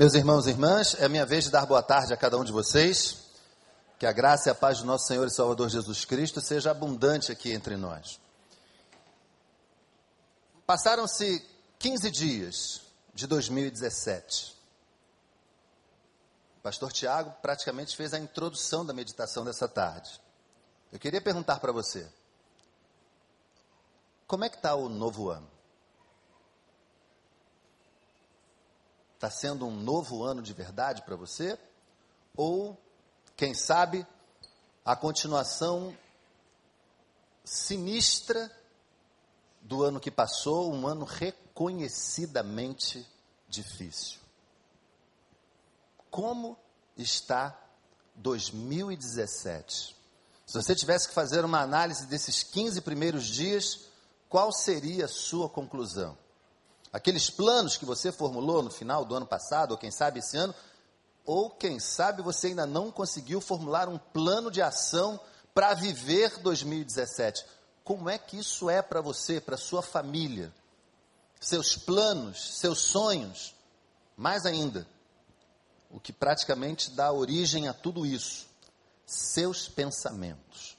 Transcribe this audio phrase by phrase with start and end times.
[0.00, 2.50] Meus irmãos e irmãs, é minha vez de dar boa tarde a cada um de
[2.50, 3.18] vocês.
[3.98, 7.30] Que a graça e a paz do nosso Senhor e Salvador Jesus Cristo seja abundante
[7.30, 8.18] aqui entre nós.
[10.66, 11.46] Passaram-se
[11.78, 12.80] 15 dias
[13.12, 14.56] de 2017.
[16.56, 20.18] O pastor Tiago praticamente fez a introdução da meditação dessa tarde.
[20.90, 22.10] Eu queria perguntar para você:
[24.26, 25.59] como é que está o novo ano?
[29.20, 31.58] Está sendo um novo ano de verdade para você?
[32.34, 32.74] Ou,
[33.36, 34.06] quem sabe,
[34.82, 35.94] a continuação
[37.44, 38.50] sinistra
[39.60, 43.06] do ano que passou, um ano reconhecidamente
[43.46, 44.18] difícil.
[46.10, 46.56] Como
[46.96, 47.54] está
[48.14, 49.94] 2017?
[50.46, 53.80] Se você tivesse que fazer uma análise desses 15 primeiros dias,
[54.30, 56.16] qual seria a sua conclusão?
[56.92, 60.54] Aqueles planos que você formulou no final do ano passado, ou quem sabe esse ano,
[61.24, 65.20] ou quem sabe você ainda não conseguiu formular um plano de ação
[65.54, 67.44] para viver 2017.
[67.84, 70.52] Como é que isso é para você, para sua família?
[71.40, 73.54] Seus planos, seus sonhos,
[74.16, 74.86] mais ainda,
[75.90, 78.46] o que praticamente dá origem a tudo isso,
[79.06, 80.76] seus pensamentos.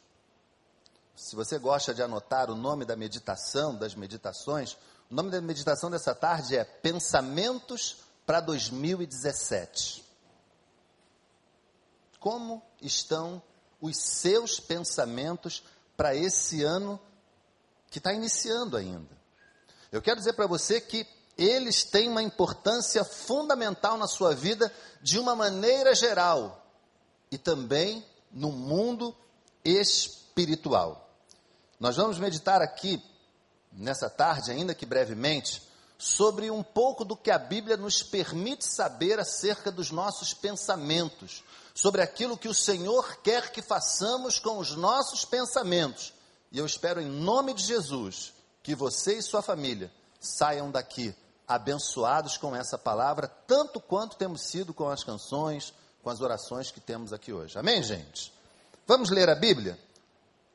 [1.15, 4.77] Se você gosta de anotar o nome da meditação, das meditações,
[5.11, 10.05] o nome da meditação dessa tarde é Pensamentos para 2017.
[12.17, 13.43] Como estão
[13.81, 15.63] os seus pensamentos
[15.97, 16.97] para esse ano
[17.89, 19.19] que está iniciando ainda?
[19.91, 21.05] Eu quero dizer para você que
[21.37, 26.65] eles têm uma importância fundamental na sua vida de uma maneira geral
[27.29, 29.13] e também no mundo
[29.65, 31.09] espiritual.
[31.77, 33.03] Nós vamos meditar aqui
[33.71, 35.61] nessa tarde, ainda que brevemente,
[35.97, 42.01] sobre um pouco do que a Bíblia nos permite saber acerca dos nossos pensamentos, sobre
[42.01, 46.13] aquilo que o Senhor quer que façamos com os nossos pensamentos.
[46.51, 48.33] E eu espero, em nome de Jesus,
[48.63, 51.15] que você e sua família saiam daqui
[51.47, 55.73] abençoados com essa palavra, tanto quanto temos sido com as canções,
[56.03, 57.57] com as orações que temos aqui hoje.
[57.57, 58.33] Amém, gente?
[58.87, 59.79] Vamos ler a Bíblia?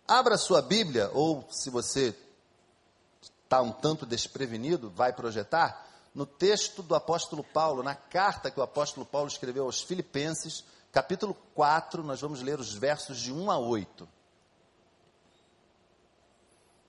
[0.08, 2.14] Abra sua Bíblia, ou se você
[3.46, 8.62] está um tanto desprevenido, vai projetar, no texto do apóstolo Paulo, na carta que o
[8.62, 13.58] apóstolo Paulo escreveu aos Filipenses, capítulo 4, nós vamos ler os versos de 1 a
[13.58, 14.08] 8.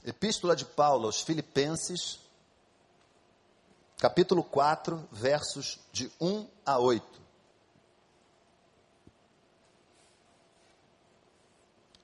[0.03, 2.19] Epístola de Paulo aos Filipenses,
[3.97, 7.21] capítulo 4, versos de 1 a 8.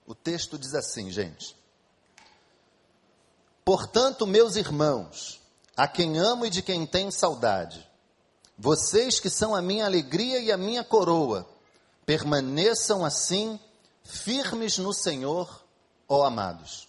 [0.06, 1.56] O texto diz assim, gente:
[3.66, 5.40] Portanto, meus irmãos,
[5.76, 7.88] a quem amo e de quem tenho saudade,
[8.58, 11.48] vocês que são a minha alegria e a minha coroa,
[12.06, 13.60] permaneçam assim,
[14.04, 15.64] firmes no Senhor,
[16.08, 16.88] ó amados.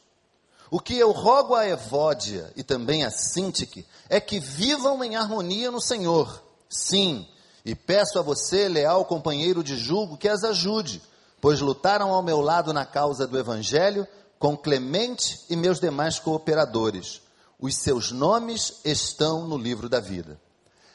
[0.71, 5.71] O que eu rogo a Evódia e também a Sintique é que vivam em harmonia
[5.71, 6.43] no Senhor.
[6.69, 7.29] Sim,
[7.65, 11.01] e peço a você, leal companheiro de julgo, que as ajude,
[11.41, 14.09] pois lutaram ao meu lado na causa do Evangelho
[14.45, 17.23] com Clemente e meus demais cooperadores.
[17.59, 20.39] Os seus nomes estão no livro da vida.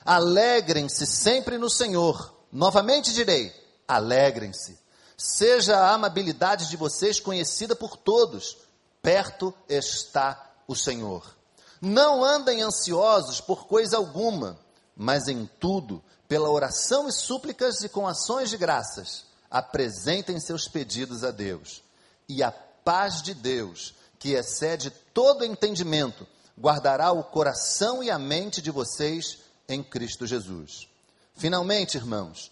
[0.05, 2.31] Alegrem-se sempre no Senhor.
[2.51, 3.51] Novamente direi:
[3.87, 4.77] alegrem-se.
[5.17, 8.55] Seja a amabilidade de vocês conhecida por todos.
[9.01, 11.35] Perto está o Senhor.
[11.81, 14.59] Não andem ansiosos por coisa alguma,
[14.95, 21.23] mas em tudo, pela oração e súplicas e com ações de graças, apresentem seus pedidos
[21.23, 21.81] a Deus.
[22.27, 22.53] E a
[22.83, 26.27] paz de Deus, que excede todo entendimento,
[26.59, 30.89] guardará o coração e a mente de vocês em Cristo Jesus.
[31.35, 32.51] Finalmente, irmãos,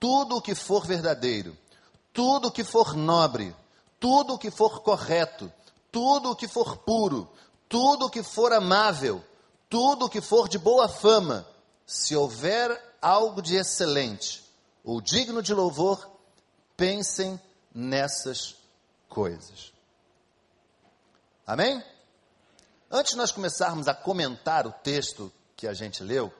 [0.00, 1.56] tudo o que for verdadeiro,
[2.12, 3.54] tudo o que for nobre,
[4.00, 5.52] tudo o que for correto,
[5.92, 7.28] tudo o que for puro,
[7.68, 9.22] tudo o que for amável,
[9.68, 11.46] tudo o que for de boa fama,
[11.86, 14.42] se houver algo de excelente
[14.82, 16.08] ou digno de louvor,
[16.76, 17.40] pensem
[17.74, 18.56] nessas
[19.08, 19.72] coisas.
[21.46, 21.82] Amém?
[22.90, 26.32] Antes de nós começarmos a comentar o texto que a gente leu,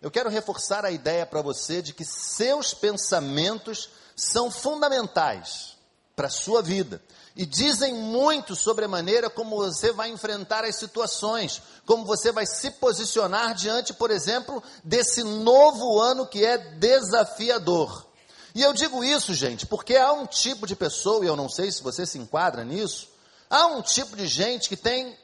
[0.00, 5.76] eu quero reforçar a ideia para você de que seus pensamentos são fundamentais
[6.14, 7.02] para a sua vida
[7.36, 12.46] e dizem muito sobre a maneira como você vai enfrentar as situações, como você vai
[12.46, 18.06] se posicionar diante, por exemplo, desse novo ano que é desafiador.
[18.54, 21.72] E eu digo isso, gente, porque há um tipo de pessoa, e eu não sei
[21.72, 23.08] se você se enquadra nisso,
[23.50, 25.18] há um tipo de gente que tem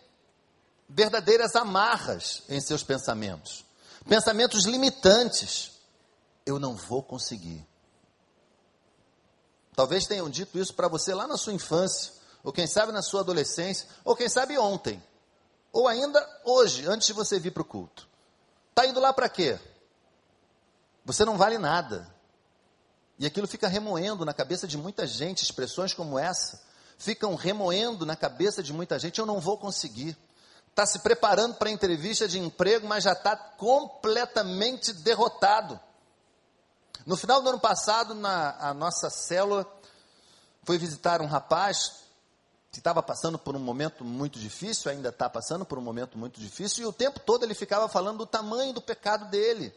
[0.88, 3.64] verdadeiras amarras em seus pensamentos,
[4.08, 5.70] pensamentos limitantes.
[6.44, 7.64] eu não vou conseguir.
[9.76, 12.12] Talvez tenham dito isso para você lá na sua infância,
[12.42, 15.00] ou quem sabe na sua adolescência, ou quem sabe ontem,
[15.72, 18.08] ou ainda hoje, antes de você vir para o culto.
[18.70, 19.60] Está indo lá para quê?
[21.04, 22.12] Você não vale nada.
[23.20, 26.58] E aquilo fica remoendo na cabeça de muita gente, expressões como essa,
[26.96, 30.16] ficam remoendo na cabeça de muita gente, eu não vou conseguir.
[30.70, 35.78] Está se preparando para a entrevista de emprego, mas já está completamente derrotado.
[37.04, 39.70] No final do ano passado, na a nossa célula,
[40.62, 42.00] foi visitar um rapaz
[42.72, 46.40] que estava passando por um momento muito difícil, ainda está passando por um momento muito
[46.40, 49.74] difícil, e o tempo todo ele ficava falando do tamanho do pecado dele.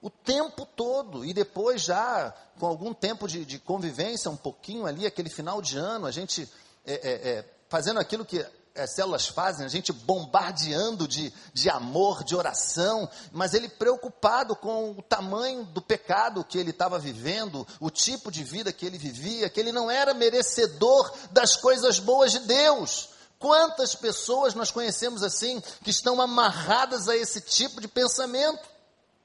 [0.00, 1.24] O tempo todo.
[1.24, 5.76] E depois, já com algum tempo de, de convivência, um pouquinho ali, aquele final de
[5.76, 6.48] ano, a gente
[6.84, 12.22] é, é, é, fazendo aquilo que as células fazem, a gente bombardeando de, de amor,
[12.22, 17.90] de oração, mas ele preocupado com o tamanho do pecado que ele estava vivendo, o
[17.90, 22.40] tipo de vida que ele vivia, que ele não era merecedor das coisas boas de
[22.40, 23.10] Deus.
[23.38, 28.77] Quantas pessoas nós conhecemos assim, que estão amarradas a esse tipo de pensamento?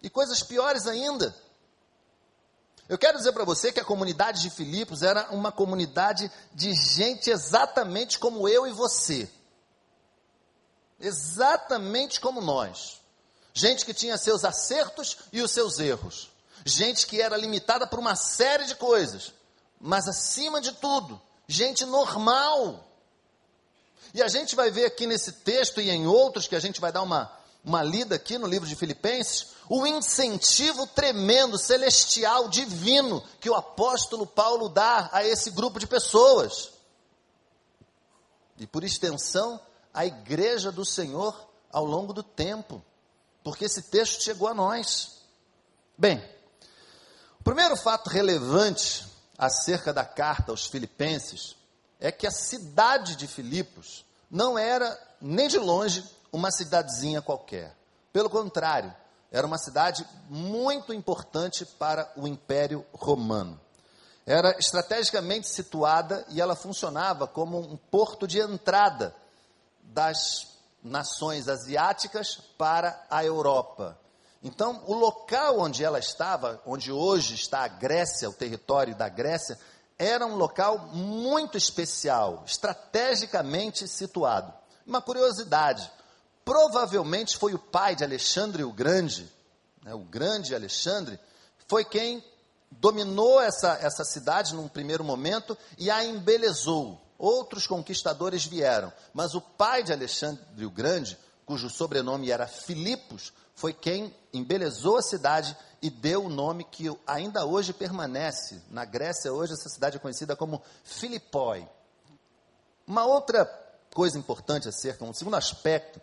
[0.03, 1.35] E coisas piores ainda.
[2.88, 7.31] Eu quero dizer para você que a comunidade de Filipos era uma comunidade de gente
[7.31, 9.27] exatamente como eu e você
[11.03, 13.01] exatamente como nós.
[13.53, 16.31] Gente que tinha seus acertos e os seus erros.
[16.65, 19.33] Gente que era limitada por uma série de coisas.
[19.79, 22.88] Mas acima de tudo, gente normal.
[24.13, 26.91] E a gente vai ver aqui nesse texto e em outros que a gente vai
[26.91, 27.31] dar uma,
[27.63, 34.27] uma lida aqui no livro de Filipenses, o incentivo tremendo, celestial, divino, que o apóstolo
[34.27, 36.71] Paulo dá a esse grupo de pessoas.
[38.57, 39.60] E por extensão,
[39.94, 42.83] a igreja do Senhor ao longo do tempo,
[43.44, 45.21] porque esse texto chegou a nós.
[45.98, 46.24] Bem,
[47.39, 49.06] o primeiro fato relevante
[49.38, 51.56] acerca da carta aos Filipenses
[52.00, 57.74] é que a cidade de Filipos não era nem de longe uma cidadezinha qualquer.
[58.12, 58.94] Pelo contrário,
[59.31, 63.59] era uma cidade muito importante para o Império Romano.
[64.25, 69.15] Era estrategicamente situada e ela funcionava como um porto de entrada
[69.81, 70.47] das
[70.83, 73.97] nações asiáticas para a Europa.
[74.41, 79.57] Então, o local onde ela estava, onde hoje está a Grécia, o território da Grécia,
[79.97, 84.53] era um local muito especial, estrategicamente situado.
[84.86, 85.89] Uma curiosidade:
[86.43, 89.31] provavelmente foi o pai de Alexandre o Grande,
[89.83, 91.19] né, o grande Alexandre,
[91.67, 92.23] foi quem
[92.71, 99.41] dominou essa, essa cidade num primeiro momento e a embelezou outros conquistadores vieram, mas o
[99.41, 105.89] pai de Alexandre o Grande, cujo sobrenome era Filipos, foi quem embelezou a cidade e
[105.89, 108.61] deu o nome que ainda hoje permanece.
[108.69, 111.67] Na Grécia, hoje, essa cidade é conhecida como Filipói.
[112.87, 113.45] Uma outra
[113.93, 116.01] coisa importante acerca, um segundo aspecto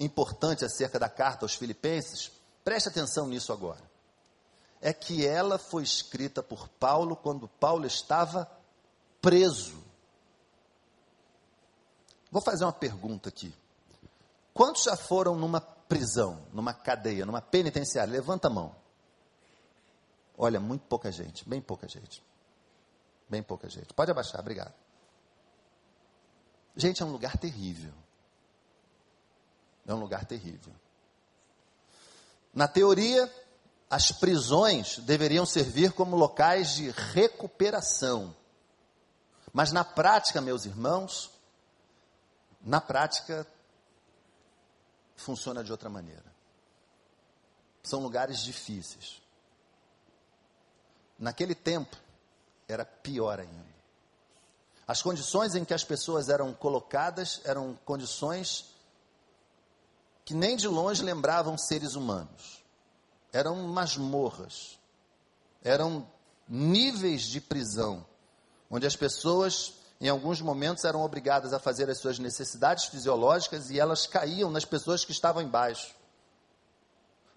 [0.00, 2.32] importante acerca da carta aos Filipenses,
[2.64, 3.82] preste atenção nisso agora.
[4.80, 8.50] É que ela foi escrita por Paulo quando Paulo estava
[9.20, 9.78] preso.
[12.30, 13.54] Vou fazer uma pergunta aqui.
[14.54, 18.10] Quantos já foram numa prisão, numa cadeia, numa penitenciária?
[18.10, 18.74] Levanta a mão.
[20.38, 22.22] Olha, muito pouca gente, bem pouca gente.
[23.28, 23.92] Bem pouca gente.
[23.92, 24.72] Pode abaixar, obrigado.
[26.74, 27.92] Gente, é um lugar terrível.
[29.90, 30.72] É um lugar terrível.
[32.54, 33.28] Na teoria,
[33.90, 38.32] as prisões deveriam servir como locais de recuperação.
[39.52, 41.32] Mas na prática, meus irmãos,
[42.60, 43.44] na prática,
[45.16, 46.32] funciona de outra maneira.
[47.82, 49.20] São lugares difíceis.
[51.18, 51.96] Naquele tempo,
[52.68, 53.74] era pior ainda.
[54.86, 58.78] As condições em que as pessoas eram colocadas eram condições
[60.30, 62.62] que nem de longe lembravam seres humanos.
[63.32, 64.78] Eram masmorras,
[65.60, 66.08] eram
[66.48, 68.06] níveis de prisão,
[68.70, 73.80] onde as pessoas em alguns momentos eram obrigadas a fazer as suas necessidades fisiológicas e
[73.80, 75.96] elas caíam nas pessoas que estavam embaixo.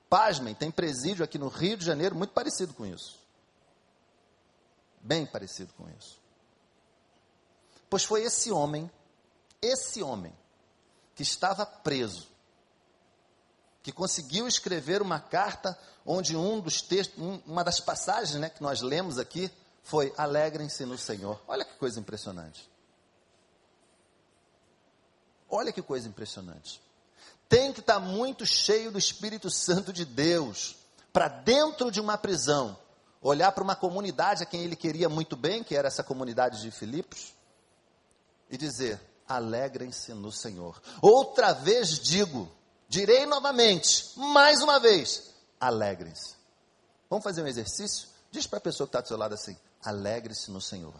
[0.07, 3.17] Pasmem, tem presídio aqui no Rio de Janeiro muito parecido com isso.
[5.01, 6.19] Bem parecido com isso.
[7.89, 8.88] Pois foi esse homem,
[9.59, 10.31] esse homem,
[11.15, 12.31] que estava preso,
[13.84, 18.82] que conseguiu escrever uma carta onde um dos textos, uma das passagens né, que nós
[18.82, 19.52] lemos aqui,
[19.84, 21.40] foi: alegrem-se no Senhor.
[21.46, 22.70] Olha que coisa impressionante.
[25.50, 26.82] Olha que coisa impressionante.
[27.50, 30.78] Tem que estar muito cheio do Espírito Santo de Deus
[31.12, 32.75] para dentro de uma prisão,
[33.22, 36.72] olhar para uma comunidade a quem ele queria muito bem, que era essa comunidade de
[36.72, 37.34] Filipos,
[38.50, 40.82] e dizer: alegrem-se no Senhor.
[41.02, 42.50] Outra vez digo,
[42.93, 46.35] direi novamente, mais uma vez, alegrem-se.
[47.09, 48.07] Vamos fazer um exercício?
[48.29, 50.93] Diz para a pessoa que está do seu lado assim: alegre-se no Senhor.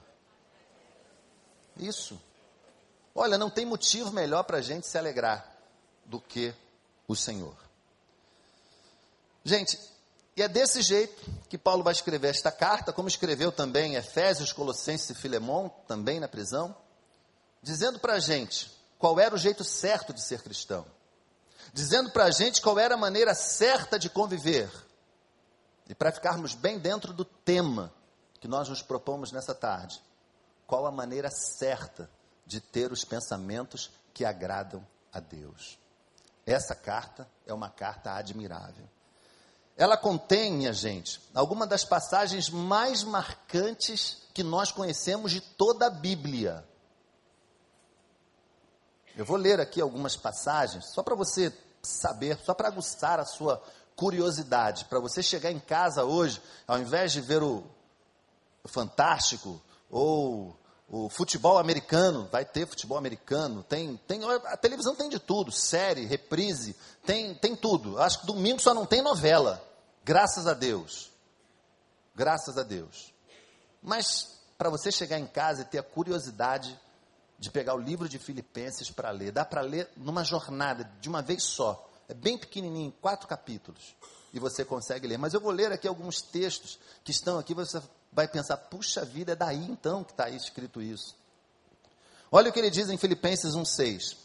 [1.78, 2.20] Isso.
[3.14, 5.56] Olha, não tem motivo melhor para a gente se alegrar
[6.04, 6.52] do que
[7.08, 7.56] o Senhor.
[9.46, 9.80] Gente,
[10.36, 15.12] e é desse jeito que Paulo vai escrever esta carta, como escreveu também Efésios, Colossenses
[15.12, 16.76] e Filemão, também na prisão,
[17.62, 20.88] dizendo para a gente qual era o jeito certo de ser cristão,
[21.72, 24.72] dizendo para a gente qual era a maneira certa de conviver.
[25.88, 27.94] E para ficarmos bem dentro do tema
[28.40, 30.02] que nós nos propomos nessa tarde,
[30.66, 32.10] qual a maneira certa
[32.46, 35.78] de ter os pensamentos que agradam a Deus.
[36.46, 38.88] Essa carta é uma carta admirável.
[39.76, 45.90] Ela contém, minha gente, algumas das passagens mais marcantes que nós conhecemos de toda a
[45.90, 46.64] Bíblia.
[49.16, 53.62] Eu vou ler aqui algumas passagens, só para você saber, só para aguçar a sua
[53.96, 57.64] curiosidade, para você chegar em casa hoje, ao invés de ver o,
[58.66, 60.58] Fantástico ou
[60.90, 66.06] o futebol americano, vai ter futebol americano, tem, tem, a televisão tem de tudo, série,
[66.06, 68.00] reprise, tem, tem tudo.
[68.00, 69.62] Acho que domingo só não tem novela,
[70.04, 71.12] graças a Deus.
[72.16, 73.12] Graças a Deus.
[73.82, 76.80] Mas para você chegar em casa e ter a curiosidade
[77.44, 81.22] de pegar o livro de Filipenses para ler, dá para ler numa jornada, de uma
[81.22, 81.90] vez só.
[82.08, 83.98] É bem pequenininho, quatro capítulos,
[84.34, 85.18] e você consegue ler.
[85.18, 87.82] Mas eu vou ler aqui alguns textos que estão aqui, você
[88.14, 91.18] vai pensar, puxa vida, é daí então que está escrito isso.
[92.32, 94.16] Olha o que ele diz em Filipenses 1,6.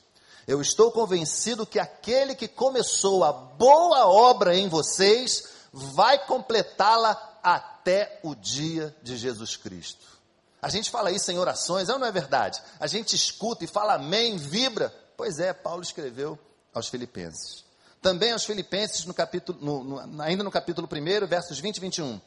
[0.47, 8.21] Eu estou convencido que aquele que começou a boa obra em vocês vai completá-la até
[8.23, 10.18] o dia de Jesus Cristo.
[10.61, 12.61] A gente fala isso em orações, ou não é verdade?
[12.81, 14.93] A gente escuta e fala amém, vibra.
[15.17, 16.39] Pois é, Paulo escreveu
[16.75, 17.65] aos Filipenses.
[18.01, 22.21] Também aos Filipenses, no capítulo, no, no, ainda no capítulo 1, versos 20 e 21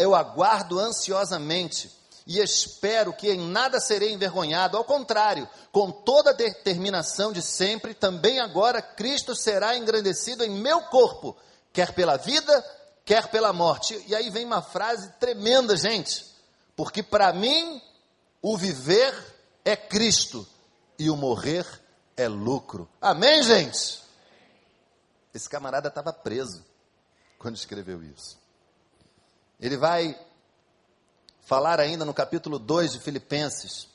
[0.00, 1.90] eu aguardo ansiosamente
[2.26, 4.76] e espero que em nada serei envergonhado.
[4.76, 10.82] Ao contrário, com toda a determinação de sempre, também agora Cristo será engrandecido em meu
[10.82, 11.36] corpo,
[11.72, 12.64] quer pela vida,
[13.04, 14.02] quer pela morte.
[14.06, 16.31] E aí vem uma frase tremenda, gente.
[16.82, 17.80] Porque para mim,
[18.42, 19.14] o viver
[19.64, 20.44] é Cristo
[20.98, 21.64] e o morrer
[22.16, 22.88] é lucro.
[23.00, 24.02] Amém, gente?
[25.32, 26.64] Esse camarada estava preso
[27.38, 28.36] quando escreveu isso.
[29.60, 30.18] Ele vai
[31.42, 33.86] falar ainda no capítulo 2 de Filipenses.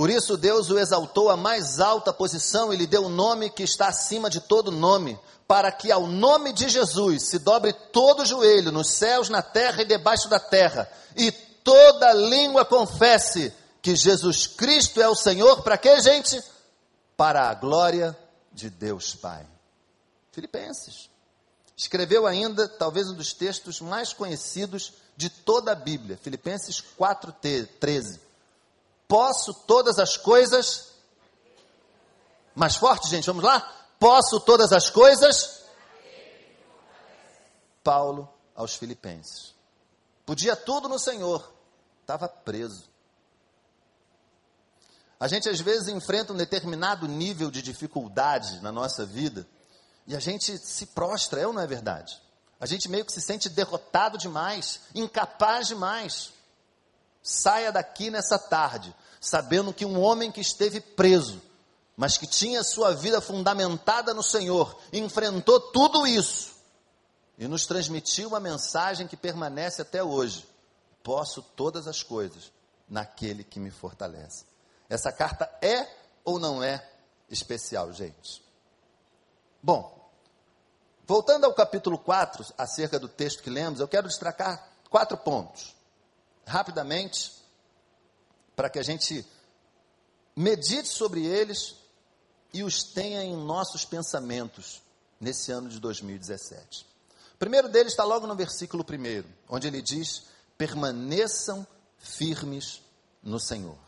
[0.00, 3.50] Por isso Deus o exaltou à mais alta posição e lhe deu o um nome
[3.50, 8.22] que está acima de todo nome, para que ao nome de Jesus se dobre todo
[8.22, 13.52] o joelho nos céus, na terra e debaixo da terra, e toda língua confesse
[13.82, 16.42] que Jesus Cristo é o Senhor, para quê, gente?
[17.14, 18.16] Para a glória
[18.54, 19.46] de Deus Pai.
[20.32, 21.10] Filipenses.
[21.76, 28.29] Escreveu ainda, talvez um dos textos mais conhecidos de toda a Bíblia, Filipenses 4:13.
[29.10, 30.92] Posso todas as coisas
[32.54, 33.60] mais forte, gente, vamos lá?
[33.98, 35.64] Posso todas as coisas
[37.82, 39.52] Paulo aos Filipenses.
[40.24, 41.52] Podia tudo no Senhor,
[42.02, 42.88] estava preso.
[45.18, 49.44] A gente às vezes enfrenta um determinado nível de dificuldade na nossa vida
[50.06, 52.22] e a gente se prostra, é ou não é verdade?
[52.60, 56.32] A gente meio que se sente derrotado demais, incapaz demais.
[57.22, 61.40] Saia daqui nessa tarde, sabendo que um homem que esteve preso,
[61.96, 66.54] mas que tinha sua vida fundamentada no Senhor, enfrentou tudo isso
[67.38, 70.46] e nos transmitiu uma mensagem que permanece até hoje.
[71.02, 72.52] Posso todas as coisas
[72.88, 74.44] naquele que me fortalece.
[74.88, 75.86] Essa carta é
[76.24, 76.86] ou não é
[77.28, 78.42] especial, gente?
[79.62, 80.00] Bom,
[81.10, 85.74] Voltando ao capítulo 4, acerca do texto que lemos, eu quero destacar quatro pontos,
[86.50, 87.32] rapidamente,
[88.56, 89.24] para que a gente
[90.34, 91.76] medite sobre eles
[92.52, 94.82] e os tenha em nossos pensamentos
[95.20, 96.86] nesse ano de 2017.
[97.34, 100.24] O primeiro deles está logo no versículo 1, onde ele diz:
[100.58, 101.66] permaneçam
[101.98, 102.82] firmes
[103.22, 103.78] no Senhor.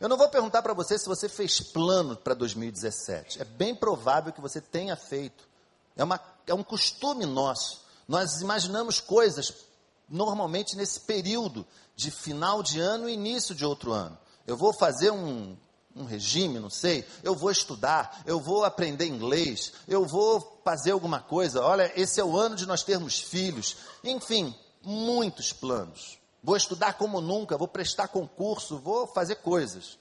[0.00, 3.40] Eu não vou perguntar para você se você fez plano para 2017.
[3.40, 5.48] É bem provável que você tenha feito.
[5.96, 7.82] É, uma, é um costume nosso.
[8.06, 9.67] Nós imaginamos coisas
[10.08, 14.18] normalmente nesse período de final de ano e início de outro ano.
[14.46, 15.56] Eu vou fazer um,
[15.94, 21.20] um regime, não sei, eu vou estudar, eu vou aprender inglês, eu vou fazer alguma
[21.20, 21.62] coisa.
[21.62, 23.76] Olha, esse é o ano de nós termos filhos.
[24.02, 26.18] Enfim, muitos planos.
[26.42, 29.98] Vou estudar como nunca, vou prestar concurso, vou fazer coisas.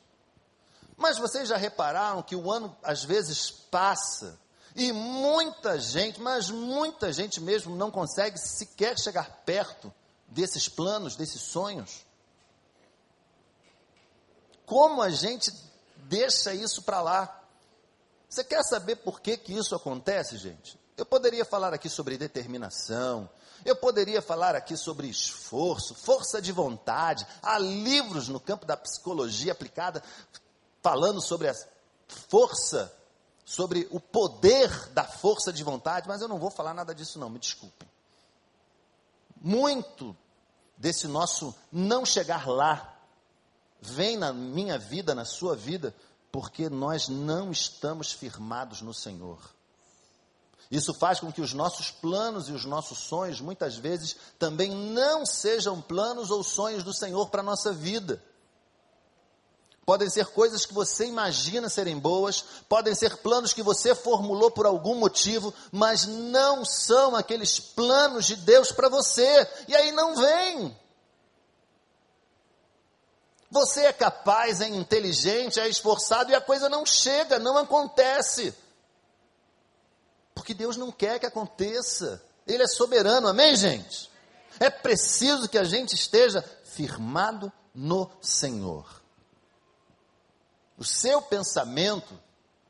[0.95, 4.39] Mas vocês já repararam que o ano às vezes passa
[4.77, 9.91] e muita gente, mas muita gente mesmo não consegue sequer chegar perto
[10.27, 12.05] desses planos, desses sonhos?
[14.67, 15.51] Como a gente
[15.95, 17.43] deixa isso para lá?
[18.29, 20.79] Você quer saber por que, que isso acontece, gente?
[20.95, 23.27] Eu poderia falar aqui sobre determinação,
[23.65, 27.25] eu poderia falar aqui sobre esforço, força de vontade.
[27.41, 30.03] Há livros no campo da psicologia aplicada
[30.83, 31.55] falando sobre a
[32.29, 32.95] força,
[33.47, 37.29] sobre o poder da força de vontade, mas eu não vou falar nada disso, não,
[37.29, 37.87] me desculpem.
[39.39, 40.13] Muito
[40.75, 42.93] desse nosso não chegar lá
[43.79, 45.95] vem na minha vida, na sua vida,
[46.29, 49.39] porque nós não estamos firmados no Senhor.
[50.69, 55.25] Isso faz com que os nossos planos e os nossos sonhos, muitas vezes, também não
[55.25, 58.21] sejam planos ou sonhos do Senhor para a nossa vida.
[59.87, 64.65] Podem ser coisas que você imagina serem boas, podem ser planos que você formulou por
[64.65, 70.77] algum motivo, mas não são aqueles planos de Deus para você, e aí não vem.
[73.49, 78.53] Você é capaz, é inteligente, é esforçado e a coisa não chega, não acontece.
[80.35, 82.21] Porque Deus não quer que aconteça.
[82.45, 84.11] Ele é soberano, amém, gente?
[84.59, 89.06] É preciso que a gente esteja firmado no Senhor.
[90.77, 92.17] O seu pensamento,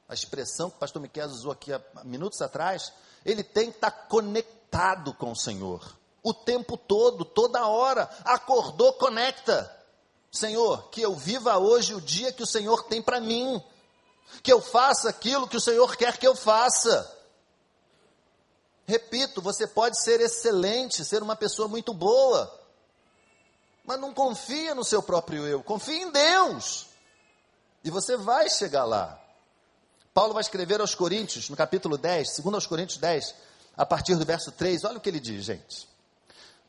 [0.08, 2.94] a expressão que o pastor Miquel usou aqui há minutos atrás,
[3.26, 5.98] ele tem que estar conectado com o Senhor.
[6.24, 8.10] O tempo todo, toda hora.
[8.24, 9.74] Acordou, conecta.
[10.32, 13.62] Senhor, que eu viva hoje o dia que o Senhor tem para mim,
[14.44, 17.14] que eu faça aquilo que o Senhor quer que eu faça.
[18.86, 22.54] Repito, você pode ser excelente, ser uma pessoa muito boa,
[23.84, 26.87] mas não confia no seu próprio eu, confia em Deus,
[27.84, 29.20] e você vai chegar lá.
[30.14, 33.36] Paulo vai escrever aos Coríntios, no capítulo 10, segundo aos Coríntios 10,
[33.78, 35.88] a partir do verso 3, olha o que ele diz, gente.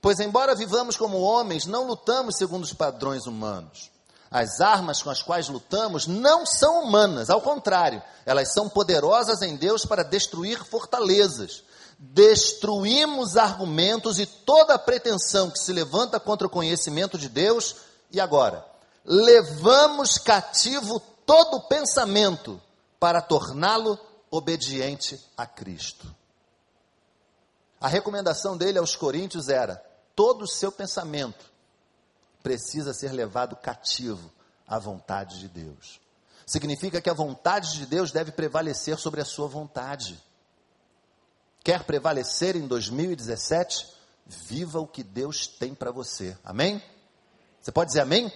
[0.01, 3.91] Pois, embora vivamos como homens, não lutamos segundo os padrões humanos.
[4.31, 9.57] As armas com as quais lutamos não são humanas, ao contrário, elas são poderosas em
[9.57, 11.65] Deus para destruir fortalezas.
[11.99, 17.77] Destruímos argumentos e toda pretensão que se levanta contra o conhecimento de Deus.
[18.13, 18.65] E agora?
[19.05, 22.61] Levamos cativo todo pensamento
[22.99, 23.99] para torná-lo
[24.31, 26.15] obediente a Cristo.
[27.81, 29.77] A recomendação dele aos coríntios era:
[30.15, 31.47] todo o seu pensamento
[32.43, 34.33] precisa ser levado cativo
[34.67, 36.01] à vontade de Deus.
[36.47, 40.19] Significa que a vontade de Deus deve prevalecer sobre a sua vontade.
[41.63, 43.87] Quer prevalecer em 2017?
[44.25, 46.37] Viva o que Deus tem para você.
[46.43, 46.83] Amém?
[47.61, 48.33] Você pode dizer amém?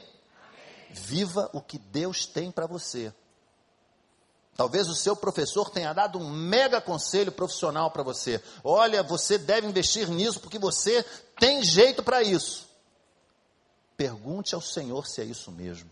[0.93, 3.13] Viva o que Deus tem para você.
[4.55, 8.43] Talvez o seu professor tenha dado um mega conselho profissional para você.
[8.63, 11.03] Olha, você deve investir nisso porque você
[11.39, 12.69] tem jeito para isso.
[13.97, 15.91] Pergunte ao Senhor se é isso mesmo.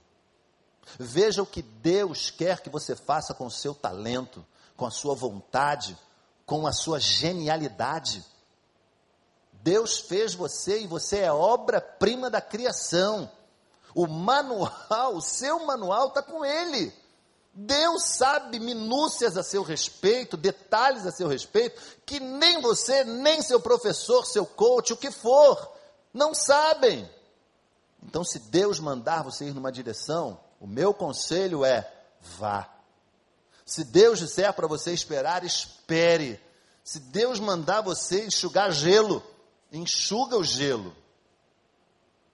[0.98, 4.44] Veja o que Deus quer que você faça com o seu talento,
[4.76, 5.96] com a sua vontade,
[6.44, 8.24] com a sua genialidade.
[9.62, 13.30] Deus fez você e você é obra-prima da criação.
[13.94, 16.92] O manual, o seu manual está com Ele.
[17.52, 23.60] Deus sabe minúcias a seu respeito, detalhes a seu respeito, que nem você, nem seu
[23.60, 25.72] professor, seu coach, o que for,
[26.14, 27.08] não sabem.
[28.02, 31.90] Então, se Deus mandar você ir numa direção, o meu conselho é:
[32.38, 32.68] vá.
[33.64, 36.40] Se Deus disser para você esperar, espere.
[36.82, 39.22] Se Deus mandar você enxugar gelo,
[39.72, 40.96] enxuga o gelo.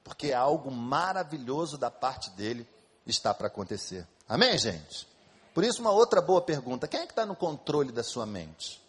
[0.07, 2.64] Porque algo maravilhoso da parte dele
[3.05, 4.07] está para acontecer.
[4.29, 5.05] Amém, gente?
[5.53, 8.81] Por isso, uma outra boa pergunta: quem é que está no controle da sua mente?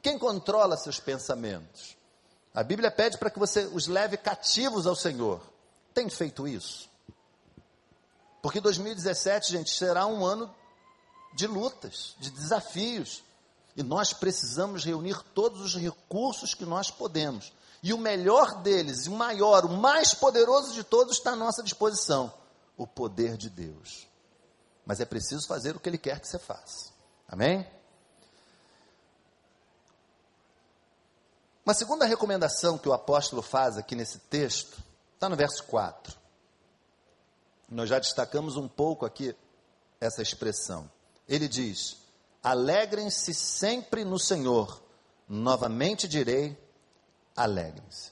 [0.00, 1.96] Quem controla seus pensamentos?
[2.54, 5.42] A Bíblia pede para que você os leve cativos ao Senhor.
[5.92, 6.88] Tem feito isso?
[8.40, 10.48] Porque 2017, gente, será um ano
[11.34, 13.24] de lutas, de desafios.
[13.76, 17.52] E nós precisamos reunir todos os recursos que nós podemos.
[17.82, 22.32] E o melhor deles, o maior, o mais poderoso de todos está à nossa disposição:
[22.76, 24.08] o poder de Deus
[24.88, 26.90] mas é preciso fazer o que Ele quer que você faça.
[27.28, 27.70] Amém?
[31.62, 36.16] Uma segunda recomendação que o apóstolo faz aqui nesse texto está no verso 4.
[37.68, 39.36] Nós já destacamos um pouco aqui
[40.00, 40.90] essa expressão.
[41.28, 41.98] Ele diz:
[42.42, 44.82] Alegrem-se sempre no Senhor.
[45.28, 46.56] Novamente direi:
[47.38, 48.10] alegrem-se.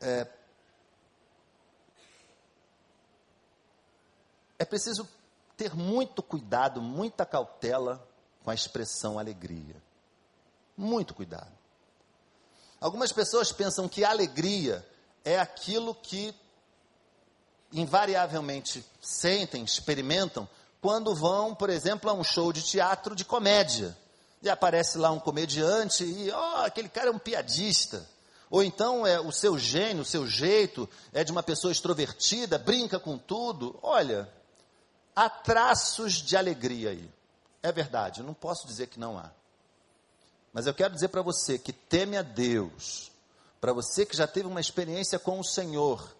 [0.00, 0.26] É,
[4.58, 5.08] é preciso
[5.56, 8.06] ter muito cuidado, muita cautela
[8.42, 9.76] com a expressão alegria.
[10.76, 11.52] Muito cuidado.
[12.80, 14.86] Algumas pessoas pensam que alegria
[15.24, 16.34] é aquilo que
[17.72, 20.48] invariavelmente sentem, experimentam,
[20.80, 23.96] quando vão, por exemplo, a um show de teatro de comédia.
[24.42, 28.08] E aparece lá um comediante e, ó, oh, aquele cara é um piadista.
[28.48, 32.98] Ou então é o seu gênio, o seu jeito é de uma pessoa extrovertida, brinca
[32.98, 33.78] com tudo.
[33.82, 34.28] Olha,
[35.14, 37.08] há traços de alegria aí.
[37.62, 39.30] É verdade, não posso dizer que não há.
[40.52, 43.12] Mas eu quero dizer para você que teme a Deus,
[43.60, 46.16] para você que já teve uma experiência com o Senhor,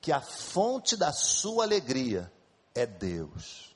[0.00, 2.30] que a fonte da sua alegria
[2.72, 3.74] é Deus.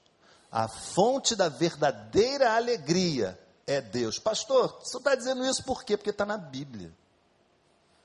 [0.53, 4.19] A fonte da verdadeira alegria é Deus.
[4.19, 5.97] Pastor, você está dizendo isso por quê?
[5.97, 6.93] Porque está na Bíblia.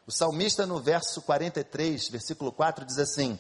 [0.06, 3.38] O salmista, no verso 43, versículo 4, diz assim: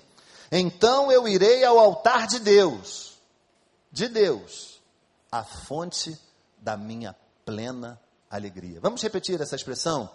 [0.51, 3.17] Então eu irei ao altar de Deus,
[3.91, 4.82] de Deus,
[5.32, 6.17] a fonte
[6.58, 7.99] da minha plena
[8.30, 8.80] alegria.
[8.82, 10.10] Vamos repetir essa expressão?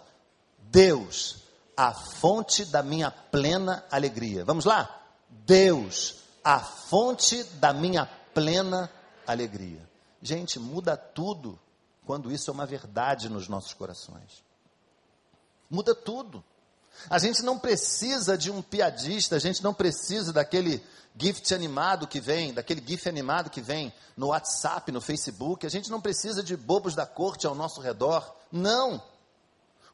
[0.59, 1.37] Deus,
[1.75, 4.45] a fonte da minha plena alegria.
[4.45, 5.01] Vamos lá?
[5.29, 8.91] Deus, a fonte da minha plena
[9.25, 9.81] alegria.
[10.21, 11.59] Gente, muda tudo
[12.05, 14.43] quando isso é uma verdade nos nossos corações.
[15.69, 16.43] Muda tudo.
[17.09, 20.83] A gente não precisa de um piadista, a gente não precisa daquele
[21.17, 25.89] gift animado que vem, daquele gif animado que vem no WhatsApp, no Facebook, a gente
[25.89, 28.35] não precisa de bobos da corte ao nosso redor.
[28.51, 29.01] Não.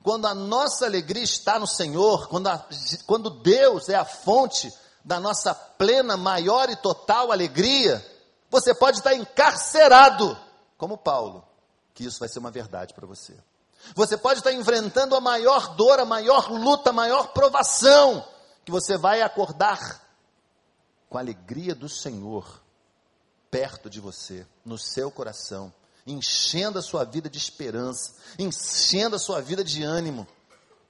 [0.04, 2.66] Quando a nossa alegria está no Senhor, quando, a,
[3.06, 4.72] quando Deus é a fonte
[5.04, 8.06] da nossa plena, maior e total alegria,
[8.50, 10.38] você pode estar encarcerado,
[10.78, 11.49] como Paulo,
[12.00, 13.36] que isso vai ser uma verdade para você.
[13.94, 18.26] Você pode estar enfrentando a maior dor, a maior luta, a maior provação,
[18.64, 20.02] que você vai acordar
[21.10, 22.64] com a alegria do Senhor
[23.52, 25.74] perto de você, no seu coração
[26.08, 30.26] enchendo a sua vida de esperança, enchendo a sua vida de ânimo,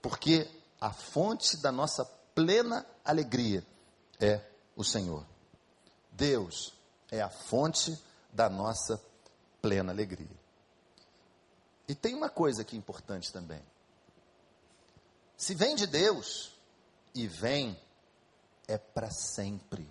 [0.04, 0.48] porque
[0.80, 3.66] a fonte da nossa plena alegria
[4.20, 4.42] é
[4.76, 5.26] o Senhor.
[6.12, 6.72] Deus
[7.10, 7.98] é a fonte
[8.32, 9.02] da nossa
[9.60, 10.39] plena alegria.
[11.90, 13.62] E tem uma coisa aqui importante também.
[15.36, 16.54] Se vem de Deus
[17.14, 17.78] e vem,
[18.66, 19.90] é para sempre.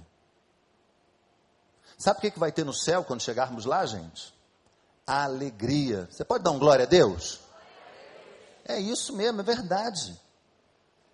[1.99, 4.39] Sabe o que, que vai ter no céu quando chegarmos lá, gente?
[5.09, 6.07] alegria.
[6.11, 7.41] Você pode dar um glória a Deus?
[8.65, 10.21] É isso mesmo, é verdade.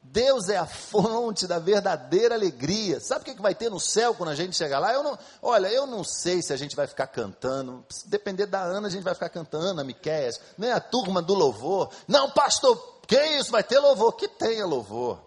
[0.04, 3.00] Deus é a fonte da verdadeira alegria.
[3.00, 4.92] Sabe o que vai ter no céu quando a gente chegar lá?
[4.92, 7.84] Eu não, olha, eu não sei se a gente vai ficar cantando.
[7.88, 11.32] Se depender da Ana, a gente vai ficar cantando, a Miquéias, nem a turma do
[11.32, 11.90] louvor.
[12.06, 13.50] Não, pastor, que isso?
[13.50, 14.12] Vai ter louvor?
[14.12, 15.18] Que tenha louvor.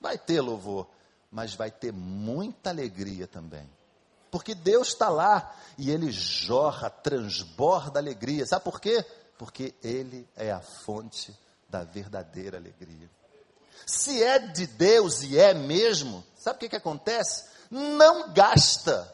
[0.00, 0.86] Vai ter louvor.
[1.30, 3.68] Mas vai ter muita alegria também.
[4.30, 8.46] Porque Deus está lá e ele jorra, transborda alegria.
[8.46, 9.04] Sabe por quê?
[9.36, 11.36] Porque ele é a fonte
[11.68, 13.10] da verdadeira alegria.
[13.86, 17.44] Se é de Deus e é mesmo, sabe o que, que acontece?
[17.70, 19.12] Não gasta.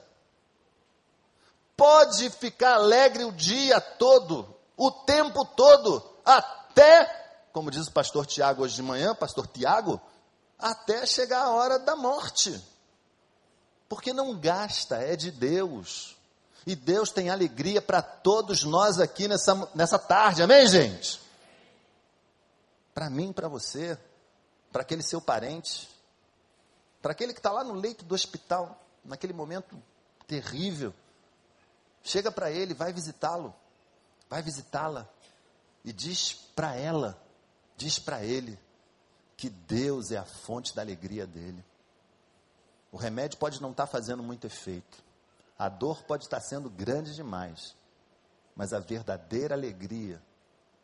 [1.76, 7.04] Pode ficar alegre o dia todo, o tempo todo, até,
[7.52, 10.00] como diz o pastor Tiago hoje de manhã, pastor Tiago,
[10.58, 12.58] até chegar a hora da morte.
[13.88, 16.16] Porque não gasta, é de Deus.
[16.66, 21.20] E Deus tem alegria para todos nós aqui nessa, nessa tarde, amém, gente?
[22.92, 23.96] Para mim, para você,
[24.76, 25.88] para aquele seu parente,
[27.00, 29.82] para aquele que está lá no leito do hospital, naquele momento
[30.26, 30.92] terrível.
[32.02, 33.54] Chega para ele, vai visitá-lo,
[34.28, 35.08] vai visitá-la
[35.82, 37.18] e diz para ela,
[37.74, 38.58] diz para ele,
[39.34, 41.64] que Deus é a fonte da alegria dele.
[42.92, 45.02] O remédio pode não estar tá fazendo muito efeito.
[45.58, 47.74] A dor pode estar tá sendo grande demais.
[48.54, 50.22] Mas a verdadeira alegria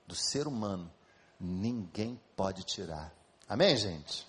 [0.07, 0.91] do ser humano,
[1.39, 3.13] ninguém pode tirar.
[3.53, 4.27] Amém, gente?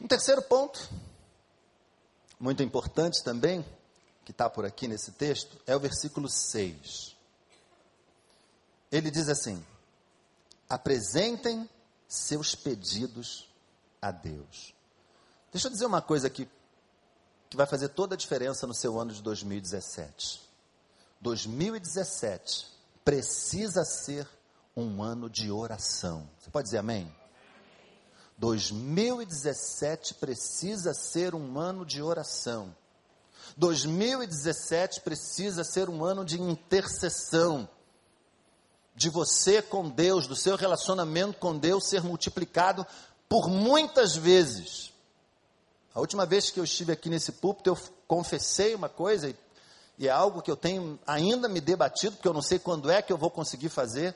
[0.00, 0.88] Um terceiro ponto,
[2.38, 3.66] muito importante também,
[4.24, 7.16] que está por aqui nesse texto, é o versículo 6.
[8.92, 9.66] Ele diz assim:
[10.70, 11.68] apresentem
[12.06, 13.48] seus pedidos
[14.00, 14.72] a Deus.
[15.50, 16.48] Deixa eu dizer uma coisa aqui
[17.50, 20.40] que vai fazer toda a diferença no seu ano de 2017.
[21.20, 22.68] 2017
[23.04, 24.28] precisa ser
[24.76, 26.28] um ano de oração.
[26.38, 27.12] Você pode dizer amém?
[28.38, 32.74] 2017 precisa ser um ano de oração.
[33.56, 37.68] 2017 precisa ser um ano de intercessão.
[38.96, 42.86] De você com Deus, do seu relacionamento com Deus ser multiplicado
[43.28, 44.92] por muitas vezes.
[45.94, 49.32] A última vez que eu estive aqui nesse púlpito, eu confessei uma coisa,
[49.96, 53.00] e, é algo que eu tenho ainda me debatido, porque eu não sei quando é
[53.00, 54.14] que eu vou conseguir fazer,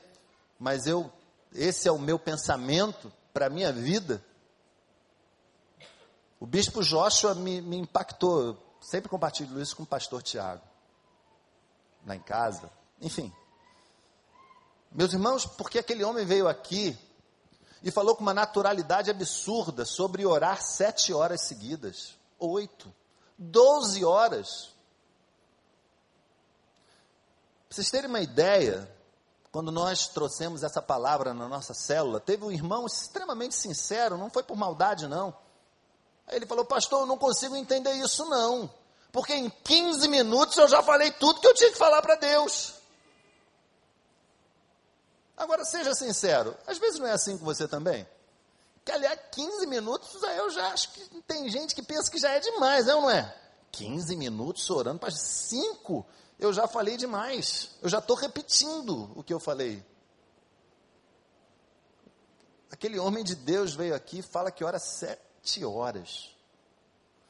[0.59, 1.13] mas eu,
[1.53, 4.25] esse é o meu pensamento para a minha vida.
[6.41, 10.63] O bispo Joshua me, me impactou, eu sempre compartilho isso com o pastor Tiago,
[12.07, 13.33] lá em casa, enfim.
[14.91, 16.99] Meus irmãos, porque aquele homem veio aqui
[17.83, 22.93] e falou com uma naturalidade absurda sobre orar sete horas seguidas, oito,
[23.37, 24.75] doze horas.
[27.69, 28.91] Para vocês terem uma ideia,
[29.59, 34.45] quando nós trouxemos essa palavra na nossa célula, teve um irmão extremamente sincero, não foi
[34.45, 35.37] por maldade não.
[36.29, 38.73] Aí ele falou, pastor, eu não consigo entender isso não,
[39.11, 42.75] porque em 15 minutos eu já falei tudo que eu tinha que falar para Deus.
[45.37, 48.07] Agora, seja sincero, às vezes não é assim com você também?
[48.85, 52.39] Que, aliás, 15 minutos eu já acho que tem gente que pensa que já é
[52.39, 53.37] demais, não é?
[53.73, 56.07] 15 minutos orando para 5,
[56.39, 57.71] eu já falei demais.
[57.83, 59.85] Eu já estou repetindo o que eu falei.
[62.71, 66.35] Aquele homem de Deus veio aqui e fala que ora sete horas.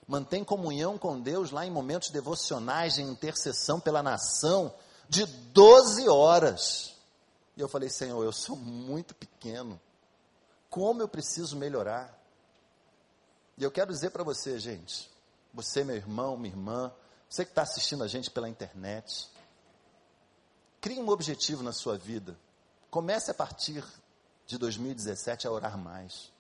[0.07, 4.75] Mantém comunhão com Deus lá em momentos devocionais de intercessão pela nação
[5.09, 6.97] de 12 horas.
[7.57, 9.81] E eu falei, Senhor, eu sou muito pequeno.
[10.69, 12.17] Como eu preciso melhorar?
[13.57, 15.11] E eu quero dizer para você, gente,
[15.53, 16.93] você, meu irmão, minha irmã,
[17.29, 19.29] você que está assistindo a gente pela internet,
[20.81, 22.39] crie um objetivo na sua vida.
[22.91, 23.85] Comece a partir
[24.47, 26.33] de 2017 a orar mais,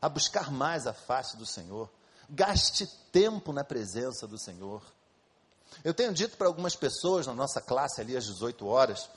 [0.00, 1.90] a buscar mais a face do Senhor.
[2.28, 4.82] Gaste tempo na presença do Senhor.
[5.82, 9.08] Eu tenho dito para algumas pessoas na nossa classe ali às 18 horas,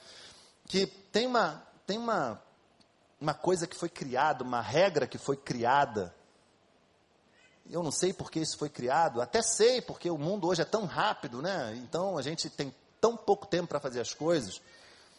[0.65, 2.41] que tem uma, tem uma,
[3.19, 6.15] uma coisa que foi criada, uma regra que foi criada.
[7.69, 10.65] Eu não sei por que isso foi criado, até sei, porque o mundo hoje é
[10.65, 11.73] tão rápido, né?
[11.77, 14.61] Então a gente tem tão pouco tempo para fazer as coisas.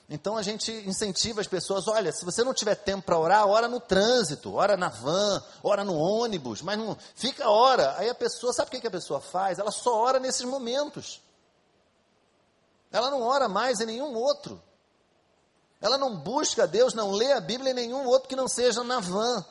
[0.08, 3.66] Então a gente incentiva as pessoas, olha, se você não tiver tempo para orar, ora
[3.66, 7.96] no trânsito, ora na van, ora no ônibus, mas não fica hora.
[7.98, 9.58] Aí a pessoa, sabe o que, que a pessoa faz?
[9.58, 11.20] Ela só ora nesses momentos.
[12.92, 14.62] Ela não ora mais em nenhum outro.
[15.80, 19.00] Ela não busca Deus, não lê a Bíblia em nenhum outro que não seja na
[19.00, 19.44] van.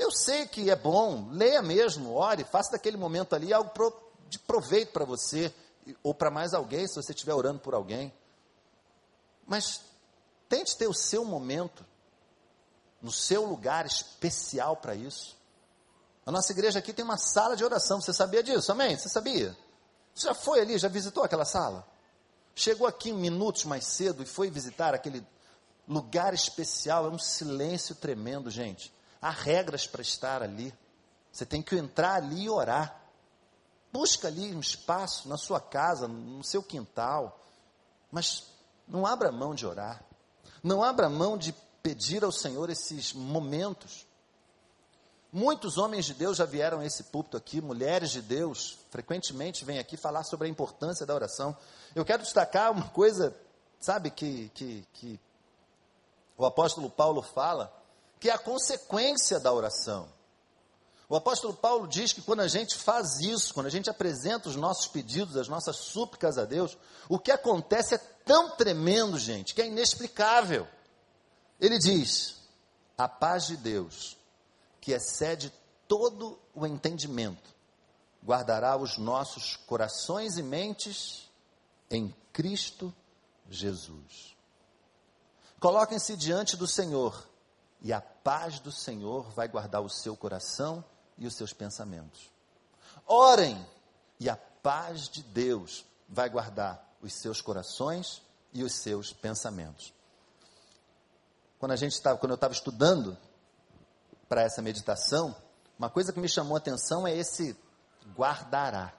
[0.00, 3.70] Eu sei que é bom, leia mesmo, ore, faça daquele momento ali algo
[4.30, 5.54] de proveito para você,
[6.02, 8.10] ou para mais alguém, se você estiver orando por alguém.
[9.46, 9.82] Mas
[10.48, 11.84] tente ter o seu momento,
[13.02, 15.36] no seu lugar especial para isso.
[16.24, 18.72] A nossa igreja aqui tem uma sala de oração, você sabia disso?
[18.72, 18.96] Amém?
[18.96, 19.54] Você sabia?
[20.14, 21.86] Você já foi ali, já visitou aquela sala?
[22.54, 25.22] Chegou aqui minutos mais cedo e foi visitar aquele
[25.86, 28.98] lugar especial, é um silêncio tremendo, gente.
[29.20, 30.72] Há regras para estar ali.
[31.30, 33.00] Você tem que entrar ali e orar.
[33.92, 37.38] Busca ali um espaço na sua casa, no seu quintal.
[38.10, 38.46] Mas
[38.88, 40.02] não abra mão de orar.
[40.62, 41.52] Não abra mão de
[41.82, 44.06] pedir ao Senhor esses momentos.
[45.32, 49.78] Muitos homens de Deus já vieram a esse púlpito aqui, mulheres de Deus, frequentemente vêm
[49.78, 51.56] aqui falar sobre a importância da oração.
[51.94, 53.34] Eu quero destacar uma coisa,
[53.78, 55.20] sabe, que, que, que
[56.36, 57.72] o apóstolo Paulo fala
[58.20, 60.08] que é a consequência da oração.
[61.08, 64.54] O apóstolo Paulo diz que quando a gente faz isso, quando a gente apresenta os
[64.54, 66.78] nossos pedidos, as nossas súplicas a Deus,
[67.08, 70.68] o que acontece é tão tremendo, gente, que é inexplicável.
[71.58, 72.36] Ele diz:
[72.96, 74.16] a paz de Deus,
[74.80, 75.52] que excede
[75.88, 77.50] todo o entendimento,
[78.24, 81.28] guardará os nossos corações e mentes
[81.90, 82.94] em Cristo
[83.48, 84.36] Jesus.
[85.58, 87.28] Coloquem-se diante do Senhor,
[87.82, 90.84] e a paz do Senhor vai guardar o seu coração
[91.16, 92.30] e os seus pensamentos.
[93.06, 93.66] Orem,
[94.18, 99.94] e a paz de Deus vai guardar os seus corações e os seus pensamentos.
[101.58, 103.16] Quando a gente estava, quando eu estava estudando
[104.28, 105.34] para essa meditação,
[105.78, 107.56] uma coisa que me chamou a atenção é esse
[108.14, 108.92] guardará.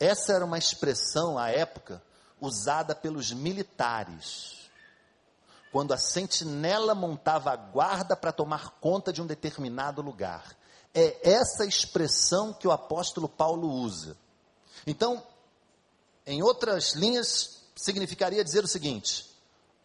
[0.00, 2.02] Essa era uma expressão à época
[2.40, 4.63] usada pelos militares
[5.74, 10.56] quando a sentinela montava a guarda para tomar conta de um determinado lugar.
[10.94, 14.16] É essa expressão que o apóstolo Paulo usa.
[14.86, 15.20] Então,
[16.24, 19.28] em outras linhas, significaria dizer o seguinte: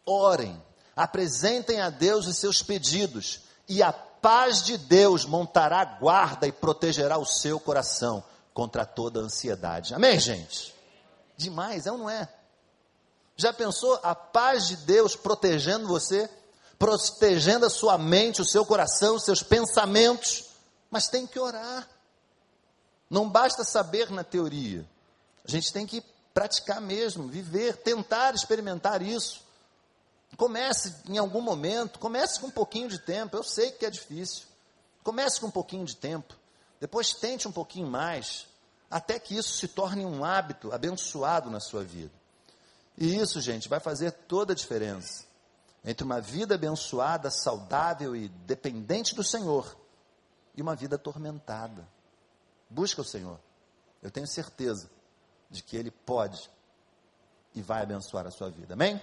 [0.06, 0.64] orem,
[0.96, 7.18] apresentem a Deus os seus pedidos, e a paz de Deus montará guarda e protegerá
[7.18, 8.24] o seu coração.
[8.54, 9.96] contra toda ansiedade.
[9.96, 10.76] Amém, gente?
[11.36, 12.30] Demais, é ou não é?
[13.40, 16.30] Já pensou a paz de Deus protegendo você,
[16.78, 20.50] protegendo a sua mente, o seu coração, os seus pensamentos?
[20.92, 21.88] Mas tem que orar.
[23.10, 24.86] Não basta saber na teoria.
[25.48, 29.40] A gente tem que praticar mesmo, viver, tentar experimentar isso.
[30.36, 33.38] Comece em algum momento, comece com um pouquinho de tempo.
[33.38, 34.44] Eu sei que é difícil.
[35.02, 36.36] Comece com um pouquinho de tempo.
[36.78, 38.48] Depois tente um pouquinho mais,
[38.92, 42.19] até que isso se torne um hábito abençoado na sua vida.
[43.00, 45.24] E isso, gente, vai fazer toda a diferença
[45.86, 49.78] entre uma vida abençoada, saudável e dependente do Senhor
[50.54, 51.88] e uma vida atormentada.
[52.70, 53.40] Busca o Senhor.
[54.04, 54.92] Eu tenho certeza
[55.50, 56.52] de que Ele pode
[57.56, 58.74] e vai abençoar a sua vida.
[58.74, 59.02] Amém?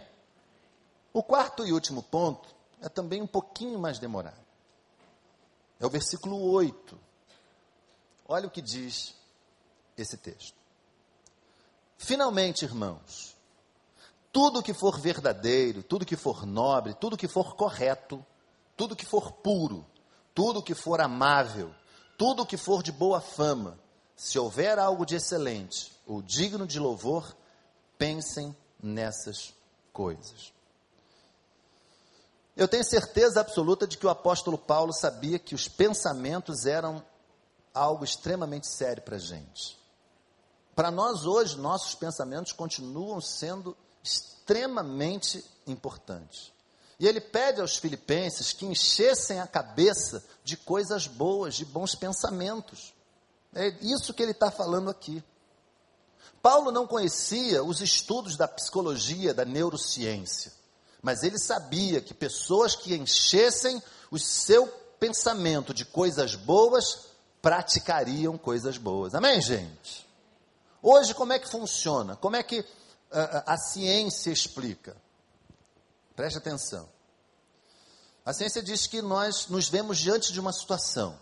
[1.11, 4.45] O quarto e último ponto é também um pouquinho mais demorado.
[5.81, 7.01] É o versículo 8.
[8.29, 9.15] Olha o que diz
[9.97, 10.55] esse texto.
[11.97, 13.36] Finalmente, irmãos,
[14.37, 18.23] tudo que for verdadeiro, tudo que for nobre, tudo que for correto,
[18.77, 19.87] tudo que for puro,
[20.35, 21.75] tudo que for amável,
[22.19, 23.79] tudo que for de boa fama,
[24.15, 27.35] se houver algo de excelente ou digno de louvor,
[27.97, 29.55] pensem nessas
[29.91, 30.53] coisas.
[32.55, 37.03] Eu tenho certeza absoluta de que o apóstolo Paulo sabia que os pensamentos eram
[37.73, 39.79] algo extremamente sério para a gente.
[40.75, 43.75] Para nós hoje, nossos pensamentos continuam sendo
[44.07, 46.53] extremamente importantes.
[46.99, 52.95] E ele pede aos filipenses que enchessem a cabeça de coisas boas, de bons pensamentos.
[53.55, 55.23] É isso que ele está falando aqui.
[56.41, 60.53] Paulo não conhecia os estudos da psicologia, da neurociência
[61.07, 64.67] mas ele sabia que pessoas que enchessem o seu
[64.99, 67.07] pensamento de coisas boas
[67.41, 69.15] praticariam coisas boas.
[69.15, 70.05] Amém, gente?
[70.83, 72.17] Hoje, como é que funciona?
[72.17, 72.65] Como é que
[73.11, 74.97] uh, a ciência explica?
[76.15, 76.89] Preste atenção.
[78.25, 81.21] A ciência diz que nós nos vemos diante de uma situação.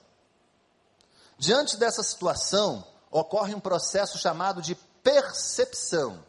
[1.37, 6.25] Diante dessa situação, ocorre um processo chamado de percepção.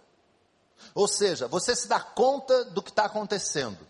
[0.94, 3.88] Ou seja, você se dá conta do que está acontecendo.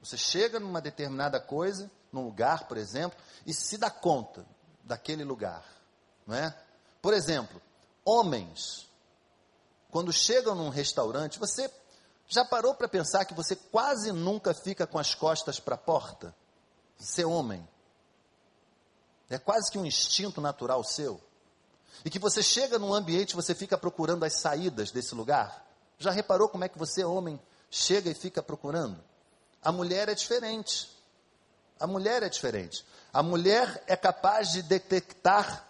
[0.00, 4.46] Você chega numa determinada coisa, num lugar, por exemplo, e se dá conta
[4.84, 5.64] daquele lugar,
[6.26, 6.56] não é?
[7.02, 7.60] Por exemplo,
[8.04, 8.88] homens,
[9.96, 11.70] quando chegam num restaurante, você
[12.28, 16.36] já parou para pensar que você quase nunca fica com as costas para a porta?
[16.98, 17.66] Ser homem.
[19.30, 21.18] É quase que um instinto natural seu.
[22.04, 25.66] E que você chega num ambiente, você fica procurando as saídas desse lugar.
[25.98, 29.02] Já reparou como é que você, homem, chega e fica procurando?
[29.62, 30.90] A mulher é diferente.
[31.80, 32.84] A mulher é diferente.
[33.14, 35.66] A mulher é capaz de detectar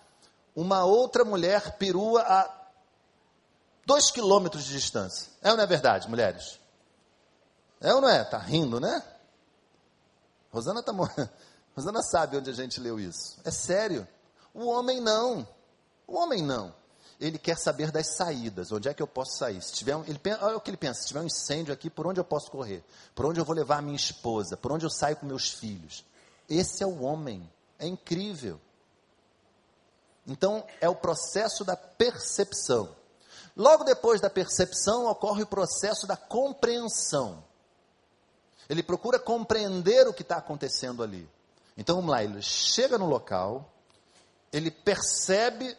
[0.53, 2.66] uma outra mulher perua a
[3.87, 5.31] dois quilômetros de distância.
[5.41, 6.59] É ou não é verdade, mulheres?
[7.81, 8.23] É ou não é?
[8.25, 9.03] Tá rindo, né?
[10.53, 10.93] Rosana tá
[11.75, 13.39] Rosana sabe onde a gente leu isso.
[13.45, 14.07] É sério.
[14.53, 15.49] O homem não.
[16.07, 16.75] O homem não
[17.21, 19.63] ele quer saber das saídas, onde é que eu posso sair.
[19.63, 22.07] Se tiver um, ele, olha o que ele pensa, se tiver um incêndio aqui, por
[22.07, 22.85] onde eu posso correr?
[23.15, 24.57] Por onde eu vou levar a minha esposa?
[24.57, 26.05] Por onde eu saio com meus filhos?
[26.49, 28.61] Esse é o homem, é incrível.
[30.27, 32.95] Então, é o processo da percepção.
[33.57, 37.43] Logo depois da percepção, ocorre o processo da compreensão.
[38.69, 41.29] Ele procura compreender o que está acontecendo ali.
[41.77, 43.71] Então, vamos lá, ele chega no local,
[44.53, 45.77] ele percebe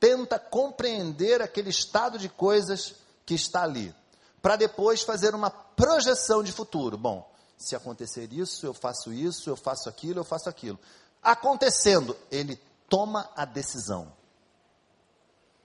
[0.00, 2.94] tenta compreender aquele estado de coisas
[3.26, 3.94] que está ali,
[4.40, 6.96] para depois fazer uma projeção de futuro.
[6.96, 10.78] Bom, se acontecer isso, eu faço isso, eu faço aquilo, eu faço aquilo.
[11.22, 14.12] Acontecendo, ele toma a decisão.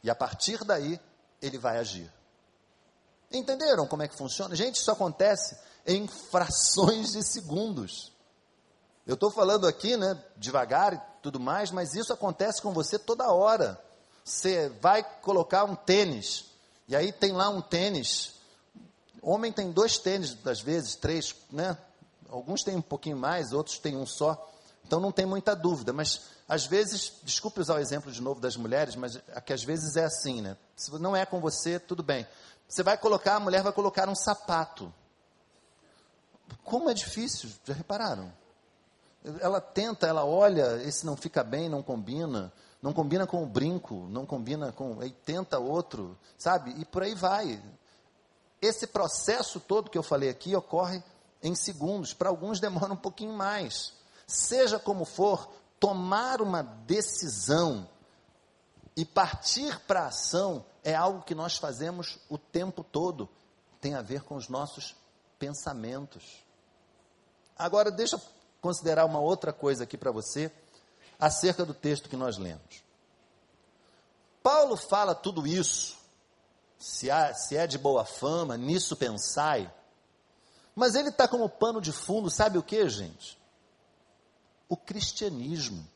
[0.03, 0.99] E a partir daí,
[1.41, 2.11] ele vai agir.
[3.31, 4.55] Entenderam como é que funciona?
[4.55, 8.11] Gente, isso acontece em frações de segundos.
[9.07, 13.31] Eu estou falando aqui, né, devagar e tudo mais, mas isso acontece com você toda
[13.31, 13.79] hora.
[14.23, 16.45] Você vai colocar um tênis,
[16.87, 18.35] e aí tem lá um tênis.
[19.21, 21.77] Homem tem dois tênis, às vezes, três, né?
[22.29, 24.49] Alguns têm um pouquinho mais, outros têm um só.
[24.85, 26.21] Então não tem muita dúvida, mas
[26.53, 30.05] às vezes, desculpe usar o exemplo de novo das mulheres, mas é às vezes é
[30.05, 30.57] assim, né?
[30.75, 32.27] Se não é com você, tudo bem.
[32.67, 34.93] Você vai colocar, a mulher vai colocar um sapato.
[36.63, 38.31] Como é difícil, já repararam?
[39.39, 42.51] Ela tenta, ela olha, esse não fica bem, não combina
[42.83, 44.99] não combina com o brinco, não combina com.
[44.99, 46.71] Aí tenta outro, sabe?
[46.77, 47.63] E por aí vai.
[48.61, 51.01] Esse processo todo que eu falei aqui ocorre
[51.41, 53.93] em segundos, para alguns demora um pouquinho mais.
[54.27, 55.49] Seja como for,
[55.83, 57.89] tomar uma decisão
[58.95, 63.27] E partir para a ação é algo que nós fazemos o tempo todo.
[63.81, 64.95] Tem a ver com os nossos
[65.37, 66.45] pensamentos.
[67.57, 68.21] Agora, deixa eu
[68.61, 70.49] considerar uma outra coisa aqui para você,
[71.19, 72.81] acerca do texto que nós lemos.
[74.41, 75.97] Paulo fala tudo isso,
[76.77, 79.73] se, há, se é de boa fama, nisso pensai,
[80.75, 83.37] mas ele está como pano de fundo, sabe o que, gente?
[84.73, 85.87] O cristianismo,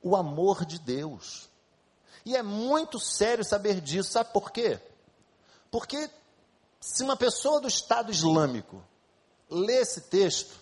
[0.00, 1.48] o amor de Deus.
[2.24, 4.78] E é muito sério saber disso, sabe por quê?
[5.68, 6.08] Porque
[6.80, 8.80] se uma pessoa do Estado Islâmico
[9.50, 10.54] lê esse texto,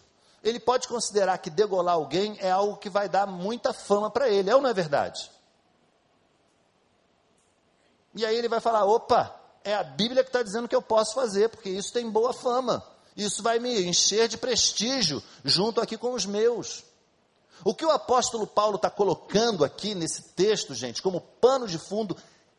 [0.43, 4.49] ele pode considerar que degolar alguém é algo que vai dar muita fama para ele,
[4.49, 5.31] é ou não é verdade?
[8.14, 11.12] E aí ele vai falar: opa, é a Bíblia que está dizendo que eu posso
[11.12, 12.83] fazer, porque isso tem boa fama,
[13.14, 16.88] isso vai me encher de prestígio junto aqui com os meus.
[17.64, 22.16] O que o apóstolo Paulo está colocando aqui nesse texto, gente, como pano de fundo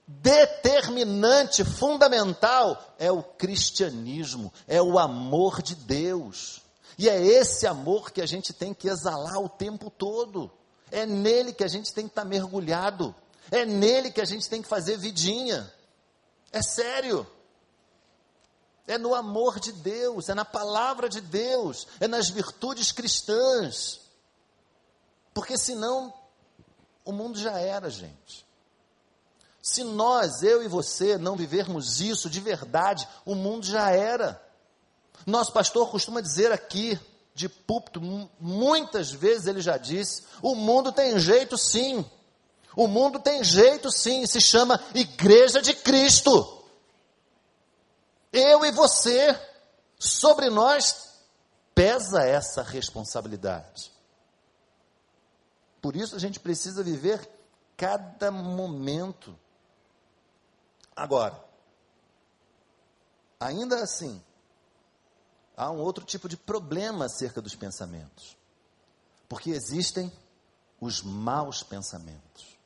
[0.07, 6.61] determinante, fundamental, é o cristianismo, é o amor de Deus.
[6.97, 10.51] E é esse amor que a gente tem que exalar o tempo todo.
[10.91, 13.15] É nele que a gente tem que estar tá mergulhado.
[13.51, 15.71] É nele que a gente tem que fazer vidinha.
[16.51, 17.25] É sério.
[18.87, 24.01] É no amor de Deus, é na palavra de Deus, é nas virtudes cristãs.
[25.39, 26.13] Porque senão
[27.05, 28.45] o mundo já era, gente.
[29.61, 34.37] Se nós, eu e você, não vivermos isso de verdade, o mundo já era.
[35.25, 36.99] Nosso pastor costuma dizer aqui,
[37.33, 38.01] de púlpito,
[38.37, 42.05] muitas vezes ele já disse: o mundo tem jeito sim.
[42.75, 46.65] O mundo tem jeito sim, se chama Igreja de Cristo.
[48.33, 49.39] Eu e você,
[49.97, 51.13] sobre nós
[51.73, 53.98] pesa essa responsabilidade.
[55.81, 57.29] Por isso a gente precisa viver
[57.77, 59.37] cada momento.
[60.95, 61.41] Agora,
[63.39, 64.21] ainda assim,
[65.55, 68.37] há um outro tipo de problema acerca dos pensamentos.
[69.27, 70.11] Porque existem
[70.81, 72.57] os maus pensamentos.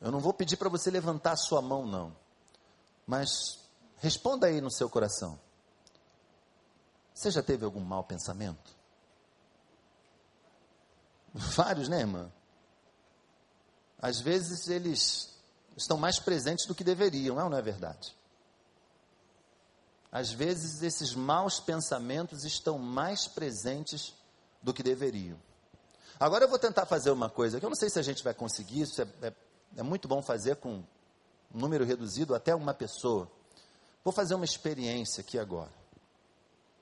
[0.00, 2.14] Eu não vou pedir para você levantar a sua mão, não.
[3.06, 3.30] Mas
[3.98, 5.38] responda aí no seu coração.
[7.14, 8.74] Você já teve algum mau pensamento?
[11.34, 12.30] Vários, né, irmã?
[14.00, 15.34] Às vezes eles
[15.76, 18.14] estão mais presentes do que deveriam, é ou não é verdade?
[20.12, 24.14] Às vezes esses maus pensamentos estão mais presentes
[24.62, 25.36] do que deveriam.
[26.20, 28.32] Agora eu vou tentar fazer uma coisa que eu não sei se a gente vai
[28.32, 29.32] conseguir, isso é, é,
[29.78, 30.84] é muito bom fazer com um
[31.52, 33.28] número reduzido, até uma pessoa.
[34.04, 35.72] Vou fazer uma experiência aqui agora.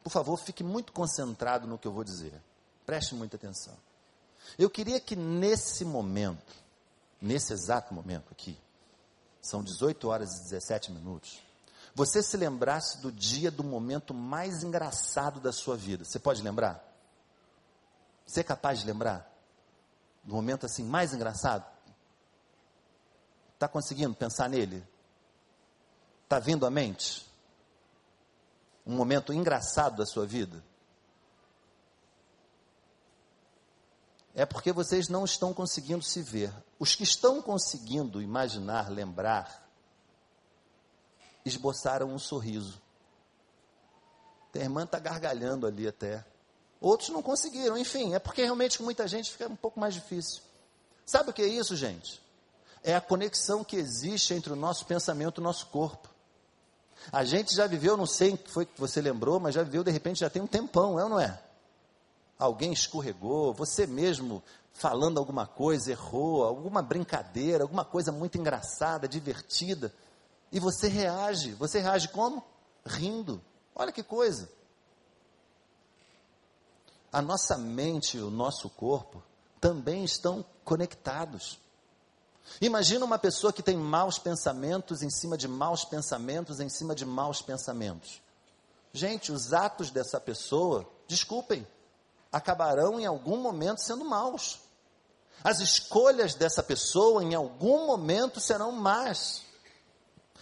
[0.04, 2.34] Por favor, fique muito concentrado no que eu vou dizer.
[2.84, 3.76] Preste muita atenção.
[4.58, 6.54] Eu queria que nesse momento,
[7.20, 8.58] nesse exato momento aqui,
[9.40, 11.42] são 18 horas e 17 minutos,
[11.94, 16.04] você se lembrasse do dia do momento mais engraçado da sua vida.
[16.04, 16.82] Você pode lembrar?
[18.26, 19.30] Você é capaz de lembrar?
[20.22, 21.66] Do momento assim mais engraçado?
[23.54, 24.82] Está conseguindo pensar nele?
[26.24, 27.26] Está vindo à mente?
[28.86, 30.64] Um momento engraçado da sua vida?
[34.34, 36.52] É porque vocês não estão conseguindo se ver.
[36.78, 39.68] Os que estão conseguindo imaginar, lembrar,
[41.44, 42.80] esboçaram um sorriso.
[44.54, 46.24] A irmã está gargalhando ali até.
[46.80, 50.42] Outros não conseguiram, enfim, é porque realmente com muita gente fica um pouco mais difícil.
[51.06, 52.20] Sabe o que é isso, gente?
[52.82, 56.08] É a conexão que existe entre o nosso pensamento e o nosso corpo.
[57.12, 59.84] A gente já viveu, não sei o que foi que você lembrou, mas já viveu
[59.84, 61.40] de repente já tem um tempão, é ou não é?
[62.42, 69.92] Alguém escorregou, você mesmo falando alguma coisa, errou, alguma brincadeira, alguma coisa muito engraçada, divertida,
[70.50, 71.52] e você reage.
[71.54, 72.42] Você reage como?
[72.84, 73.40] Rindo.
[73.74, 74.48] Olha que coisa.
[77.12, 79.22] A nossa mente e o nosso corpo
[79.60, 81.58] também estão conectados.
[82.60, 87.06] Imagina uma pessoa que tem maus pensamentos em cima de maus pensamentos em cima de
[87.06, 88.20] maus pensamentos.
[88.92, 91.66] Gente, os atos dessa pessoa, desculpem,
[92.32, 94.60] acabarão em algum momento sendo maus.
[95.44, 99.42] As escolhas dessa pessoa em algum momento serão más.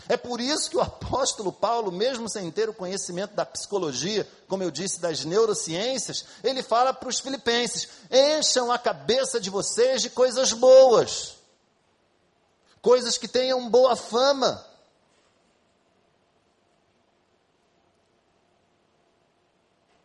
[0.08, 4.62] É por isso que o apóstolo Paulo, mesmo sem ter o conhecimento da psicologia, como
[4.62, 10.10] eu disse, das neurociências, ele fala para os filipenses: encham a cabeça de vocês de
[10.10, 11.36] coisas boas,
[12.80, 14.64] coisas que tenham boa fama.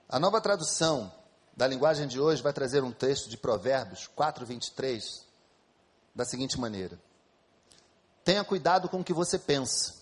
[0.09, 1.11] A nova tradução
[1.55, 5.25] da linguagem de hoje vai trazer um texto de Provérbios 4, 23,
[6.13, 6.99] da seguinte maneira:
[8.23, 9.95] Tenha cuidado com o que você pensa,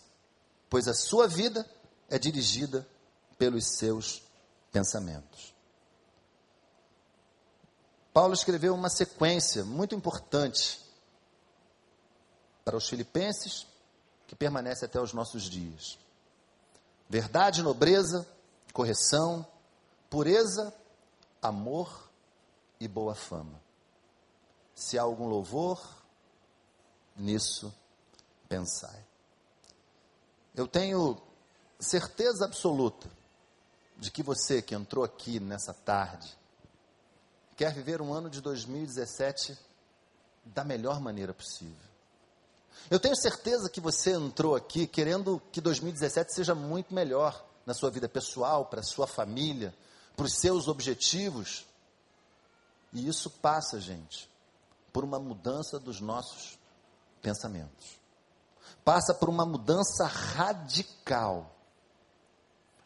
[0.69, 1.69] pois a sua vida
[2.09, 2.87] é dirigida
[3.37, 4.23] pelos seus
[4.71, 5.53] pensamentos.
[8.11, 10.79] Paulo escreveu uma sequência muito importante
[12.63, 13.67] para os filipenses,
[14.27, 15.97] que permanece até os nossos dias.
[17.09, 18.25] Verdade, nobreza,
[18.71, 19.45] correção,
[20.09, 20.73] pureza,
[21.43, 22.09] amor
[22.79, 23.61] e boa fama.
[24.73, 25.79] Se há algum louvor,
[27.15, 27.73] nisso
[28.47, 29.05] pensai.
[30.55, 31.21] Eu tenho
[31.79, 33.09] certeza absoluta
[33.97, 36.35] de que você que entrou aqui nessa tarde
[37.55, 39.57] quer viver um ano de 2017
[40.45, 41.93] da melhor maneira possível.
[42.89, 47.89] Eu tenho certeza que você entrou aqui querendo que 2017 seja muito melhor na sua
[47.89, 49.73] vida pessoal, para a sua família,
[50.15, 51.65] para os seus objetivos.
[52.91, 54.29] E isso passa, gente,
[54.91, 56.57] por uma mudança dos nossos
[57.21, 57.99] pensamentos.
[58.83, 61.49] Passa por uma mudança radical.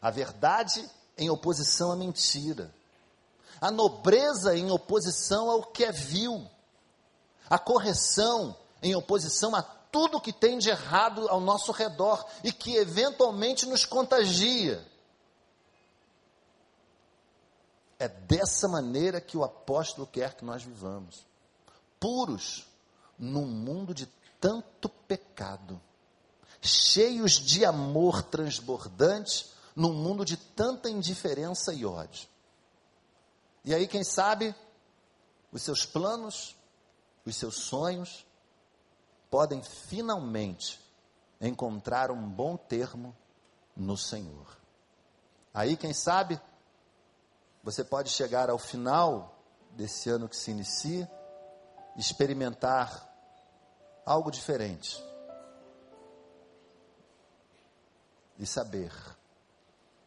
[0.00, 2.72] A verdade em oposição à mentira.
[3.60, 6.48] A nobreza em oposição ao que é vil.
[7.50, 12.76] A correção em oposição a tudo que tem de errado ao nosso redor e que
[12.76, 14.86] eventualmente nos contagia.
[17.98, 21.26] É dessa maneira que o apóstolo quer que nós vivamos.
[21.98, 22.66] Puros,
[23.18, 24.06] num mundo de
[24.40, 25.80] tanto pecado.
[26.60, 32.28] Cheios de amor transbordante, num mundo de tanta indiferença e ódio.
[33.64, 34.54] E aí, quem sabe,
[35.52, 36.56] os seus planos,
[37.24, 38.24] os seus sonhos,
[39.30, 40.80] podem finalmente
[41.40, 43.14] encontrar um bom termo
[43.76, 44.56] no Senhor.
[45.52, 46.40] Aí, quem sabe,
[47.70, 49.30] você pode chegar ao final
[49.72, 51.06] desse ano que se inicia,
[51.98, 53.06] experimentar
[54.06, 55.04] algo diferente
[58.38, 58.90] e saber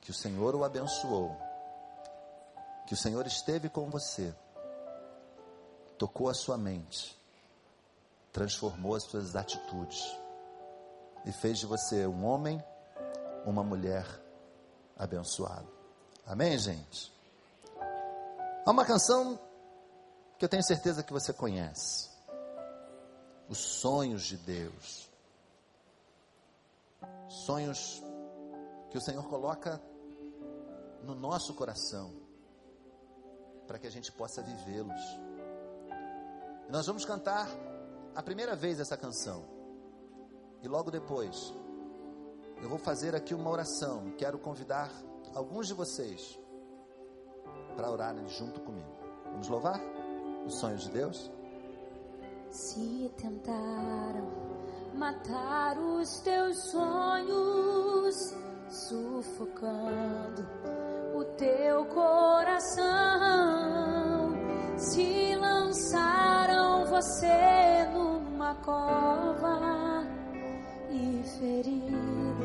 [0.01, 1.37] que o Senhor o abençoou,
[2.87, 4.33] que o Senhor esteve com você,
[5.99, 7.15] tocou a sua mente,
[8.33, 10.03] transformou as suas atitudes
[11.25, 12.59] e fez de você um homem,
[13.45, 14.07] uma mulher
[14.97, 15.71] abençoado.
[16.25, 17.20] Amém, gente?
[18.63, 19.39] Há uma canção
[20.37, 22.09] que eu tenho certeza que você conhece.
[23.49, 25.09] Os sonhos de Deus.
[27.27, 28.03] Sonhos
[28.91, 29.81] que o Senhor coloca
[31.01, 32.13] no nosso coração,
[33.65, 35.01] para que a gente possa vivê-los.
[36.69, 37.47] Nós vamos cantar
[38.13, 39.43] a primeira vez essa canção,
[40.61, 41.51] e logo depois,
[42.61, 44.11] eu vou fazer aqui uma oração.
[44.17, 44.91] Quero convidar
[45.33, 46.40] alguns de vocês
[47.71, 48.87] para orarem junto comigo.
[49.31, 49.81] Vamos louvar
[50.45, 51.31] os sonhos de Deus?
[52.49, 54.29] Se tentaram
[54.93, 58.15] matar os teus sonhos,
[58.69, 60.45] sufocando
[61.15, 62.83] o teu coração,
[64.77, 70.05] se lançaram você numa cova
[70.89, 72.41] e ferido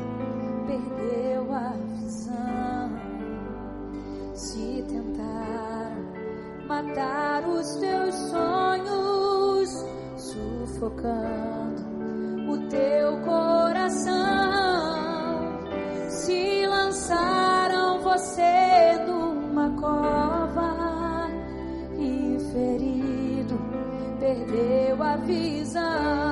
[0.67, 2.76] perdeu a visão
[6.87, 9.85] matar os teus sonhos,
[10.15, 11.85] sufocando
[12.49, 14.13] o teu coração,
[16.09, 21.27] se lançaram você numa cova
[21.97, 23.59] e ferido
[24.19, 26.26] perdeu a visão.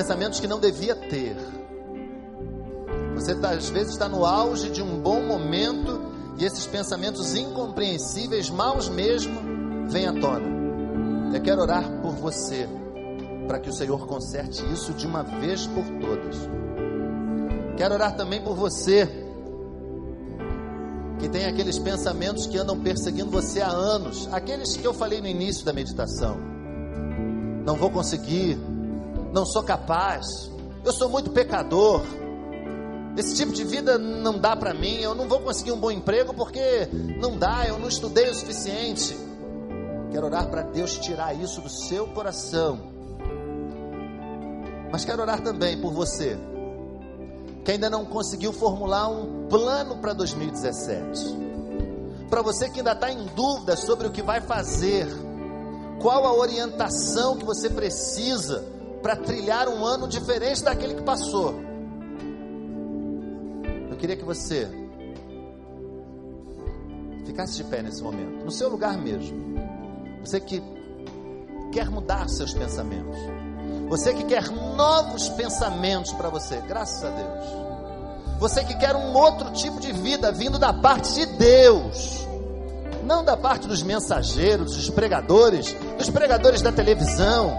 [0.00, 1.36] Pensamentos que não devia ter.
[3.16, 6.00] Você tá, às vezes está no auge de um bom momento
[6.38, 9.38] e esses pensamentos incompreensíveis, maus mesmo,
[9.90, 10.48] vêm à tona.
[11.34, 12.66] Eu quero orar por você,
[13.46, 16.36] para que o Senhor conserte isso de uma vez por todas.
[17.76, 19.06] Quero orar também por você,
[21.18, 25.28] que tem aqueles pensamentos que andam perseguindo você há anos, aqueles que eu falei no
[25.28, 26.38] início da meditação.
[27.66, 28.58] Não vou conseguir,
[29.32, 30.50] não sou capaz,
[30.84, 32.02] eu sou muito pecador.
[33.16, 36.32] Esse tipo de vida não dá para mim, eu não vou conseguir um bom emprego
[36.32, 36.88] porque
[37.20, 39.16] não dá, eu não estudei o suficiente.
[40.10, 42.80] Quero orar para Deus tirar isso do seu coração.
[44.90, 46.36] Mas quero orar também por você,
[47.64, 51.50] que ainda não conseguiu formular um plano para 2017.
[52.28, 55.06] Para você que ainda está em dúvida sobre o que vai fazer,
[56.00, 61.54] qual a orientação que você precisa para trilhar um ano diferente daquele que passou.
[63.90, 64.68] Eu queria que você
[67.24, 69.38] ficasse de pé nesse momento, no seu lugar mesmo.
[70.24, 70.62] Você que
[71.72, 73.16] quer mudar seus pensamentos.
[73.88, 77.60] Você que quer novos pensamentos para você, graças a Deus.
[78.38, 82.26] Você que quer um outro tipo de vida vindo da parte de Deus,
[83.04, 87.58] não da parte dos mensageiros, dos pregadores, dos pregadores da televisão,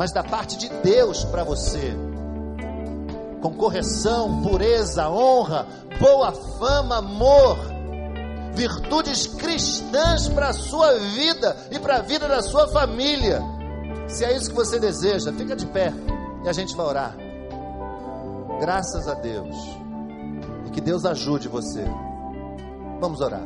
[0.00, 1.94] mas da parte de Deus para você.
[3.42, 5.66] Com correção, pureza, honra,
[6.00, 7.58] boa fama, amor,
[8.54, 13.42] virtudes cristãs para a sua vida e para a vida da sua família.
[14.08, 15.92] Se é isso que você deseja, fica de pé
[16.46, 17.14] e a gente vai orar.
[18.58, 19.54] Graças a Deus.
[20.66, 21.84] E que Deus ajude você.
[22.98, 23.44] Vamos orar.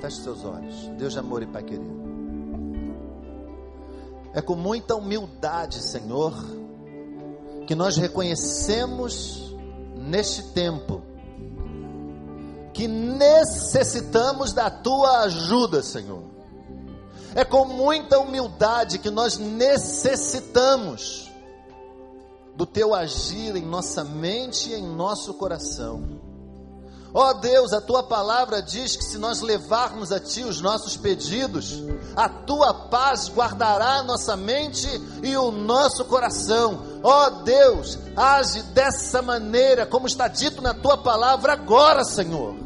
[0.00, 0.88] Feche seus olhos.
[0.98, 2.03] Deus de amor e Pai querido.
[4.34, 6.34] É com muita humildade, Senhor,
[7.66, 9.54] que nós reconhecemos
[9.96, 11.02] neste tempo
[12.74, 16.24] que necessitamos da tua ajuda, Senhor.
[17.34, 21.30] É com muita humildade que nós necessitamos
[22.56, 26.23] do teu agir em nossa mente e em nosso coração.
[27.16, 30.96] Ó oh Deus, a tua palavra diz que se nós levarmos a ti os nossos
[30.96, 31.80] pedidos,
[32.16, 34.88] a tua paz guardará a nossa mente
[35.22, 36.82] e o nosso coração.
[37.04, 42.64] Ó oh Deus, age dessa maneira, como está dito na tua palavra agora, Senhor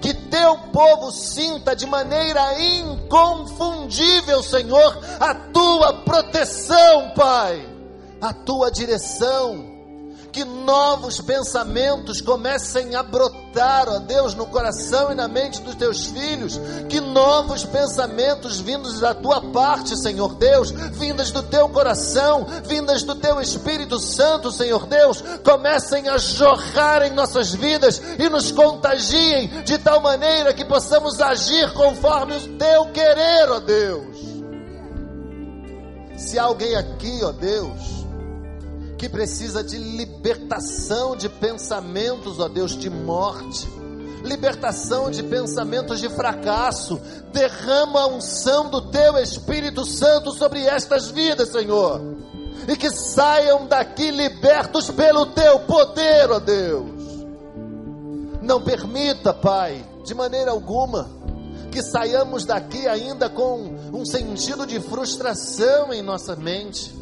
[0.00, 7.68] que teu povo sinta de maneira inconfundível, Senhor, a tua proteção, Pai,
[8.18, 9.69] a tua direção
[10.32, 16.06] que novos pensamentos comecem a brotar, ó Deus, no coração e na mente dos teus
[16.06, 23.02] filhos, que novos pensamentos vindos da tua parte, Senhor Deus, vindas do teu coração, vindas
[23.02, 29.48] do teu Espírito Santo, Senhor Deus, comecem a jorrar em nossas vidas e nos contagiem
[29.64, 34.18] de tal maneira que possamos agir conforme o teu querer, ó Deus.
[36.16, 37.99] Se alguém aqui, ó Deus,
[39.00, 43.66] que precisa de libertação de pensamentos, ó Deus, de morte,
[44.22, 47.00] libertação de pensamentos de fracasso.
[47.32, 51.98] Derrama a unção do teu Espírito Santo sobre estas vidas, Senhor,
[52.68, 57.24] e que saiam daqui libertos pelo teu poder, ó Deus.
[58.42, 61.08] Não permita, Pai, de maneira alguma,
[61.72, 67.00] que saiamos daqui ainda com um sentido de frustração em nossa mente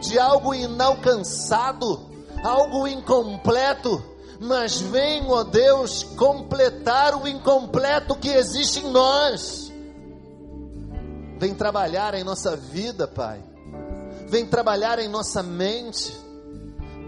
[0.00, 2.00] de algo inalcançado,
[2.42, 4.02] algo incompleto,
[4.40, 9.70] mas vem, ó Deus, completar o incompleto que existe em nós.
[11.38, 13.42] Vem trabalhar em nossa vida, Pai.
[14.28, 16.16] Vem trabalhar em nossa mente.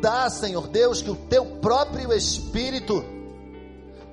[0.01, 3.05] Dá, Senhor Deus, que o teu próprio Espírito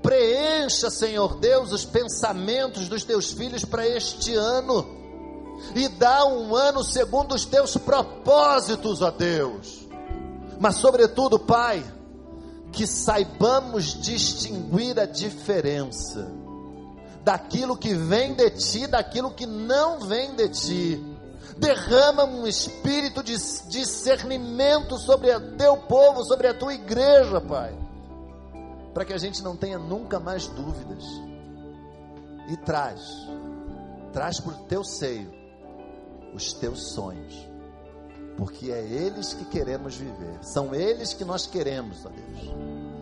[0.01, 4.98] preencha, Senhor Deus, os pensamentos dos teus filhos para este ano
[5.75, 9.87] e dá um ano segundo os teus propósitos, ó Deus.
[10.59, 11.83] Mas, sobretudo, Pai,
[12.71, 16.31] que saibamos distinguir a diferença
[17.23, 21.15] daquilo que vem de ti, daquilo que não vem de ti.
[21.57, 23.35] Derrama um espírito de
[23.67, 27.77] discernimento sobre o teu povo, sobre a tua igreja, Pai,
[28.93, 31.03] para que a gente não tenha nunca mais dúvidas.
[32.47, 33.01] E traz,
[34.13, 35.38] traz por teu seio
[36.33, 37.47] os teus sonhos,
[38.37, 42.55] porque é eles que queremos viver, são eles que nós queremos, ó Deus,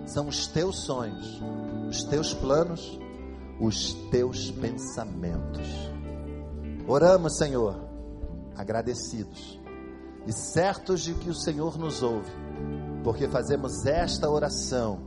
[0.05, 1.41] são os teus sonhos,
[1.89, 2.99] os teus planos,
[3.59, 5.67] os teus pensamentos.
[6.87, 7.75] Oramos, Senhor,
[8.55, 9.59] agradecidos
[10.25, 12.31] e certos de que o Senhor nos ouve,
[13.03, 14.99] porque fazemos esta oração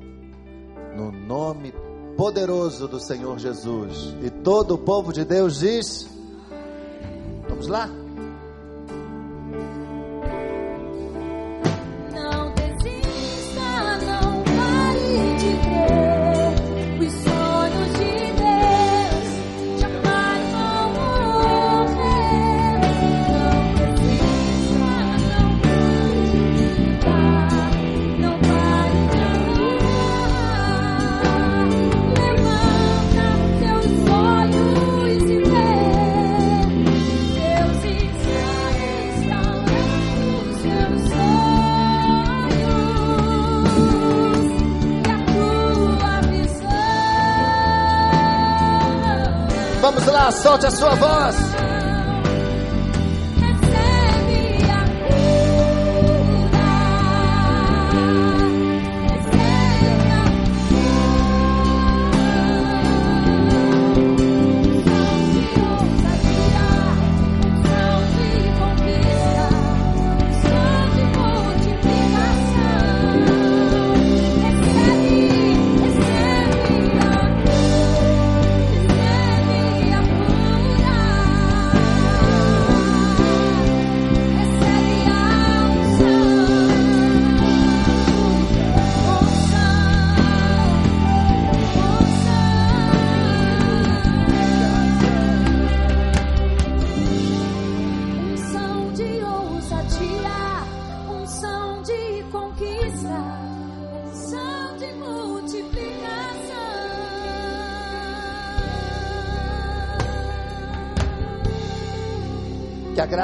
[0.97, 1.73] no nome
[2.17, 4.15] poderoso do Senhor Jesus.
[4.23, 6.09] E todo o povo de Deus diz:
[7.49, 8.00] Vamos lá?
[49.81, 51.80] Vamos lá, solte a sua voz.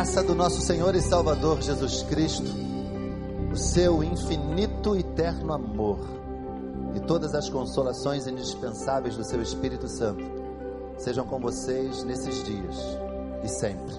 [0.07, 2.47] Graça do nosso Senhor e Salvador Jesus Cristo,
[3.53, 5.99] o seu infinito e eterno amor
[6.95, 10.23] e todas as consolações indispensáveis do seu Espírito Santo
[10.97, 12.77] sejam com vocês nesses dias
[13.43, 13.95] e sempre.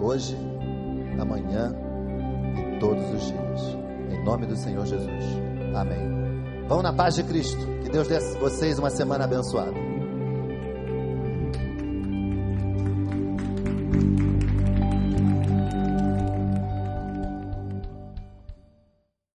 [0.00, 0.36] Hoje,
[1.20, 1.72] amanhã
[2.56, 3.60] e todos os dias.
[4.10, 5.24] Em nome do Senhor Jesus.
[5.76, 6.66] Amém.
[6.66, 7.64] Vão na paz de Cristo.
[7.84, 9.89] Que Deus dê a vocês uma semana abençoada.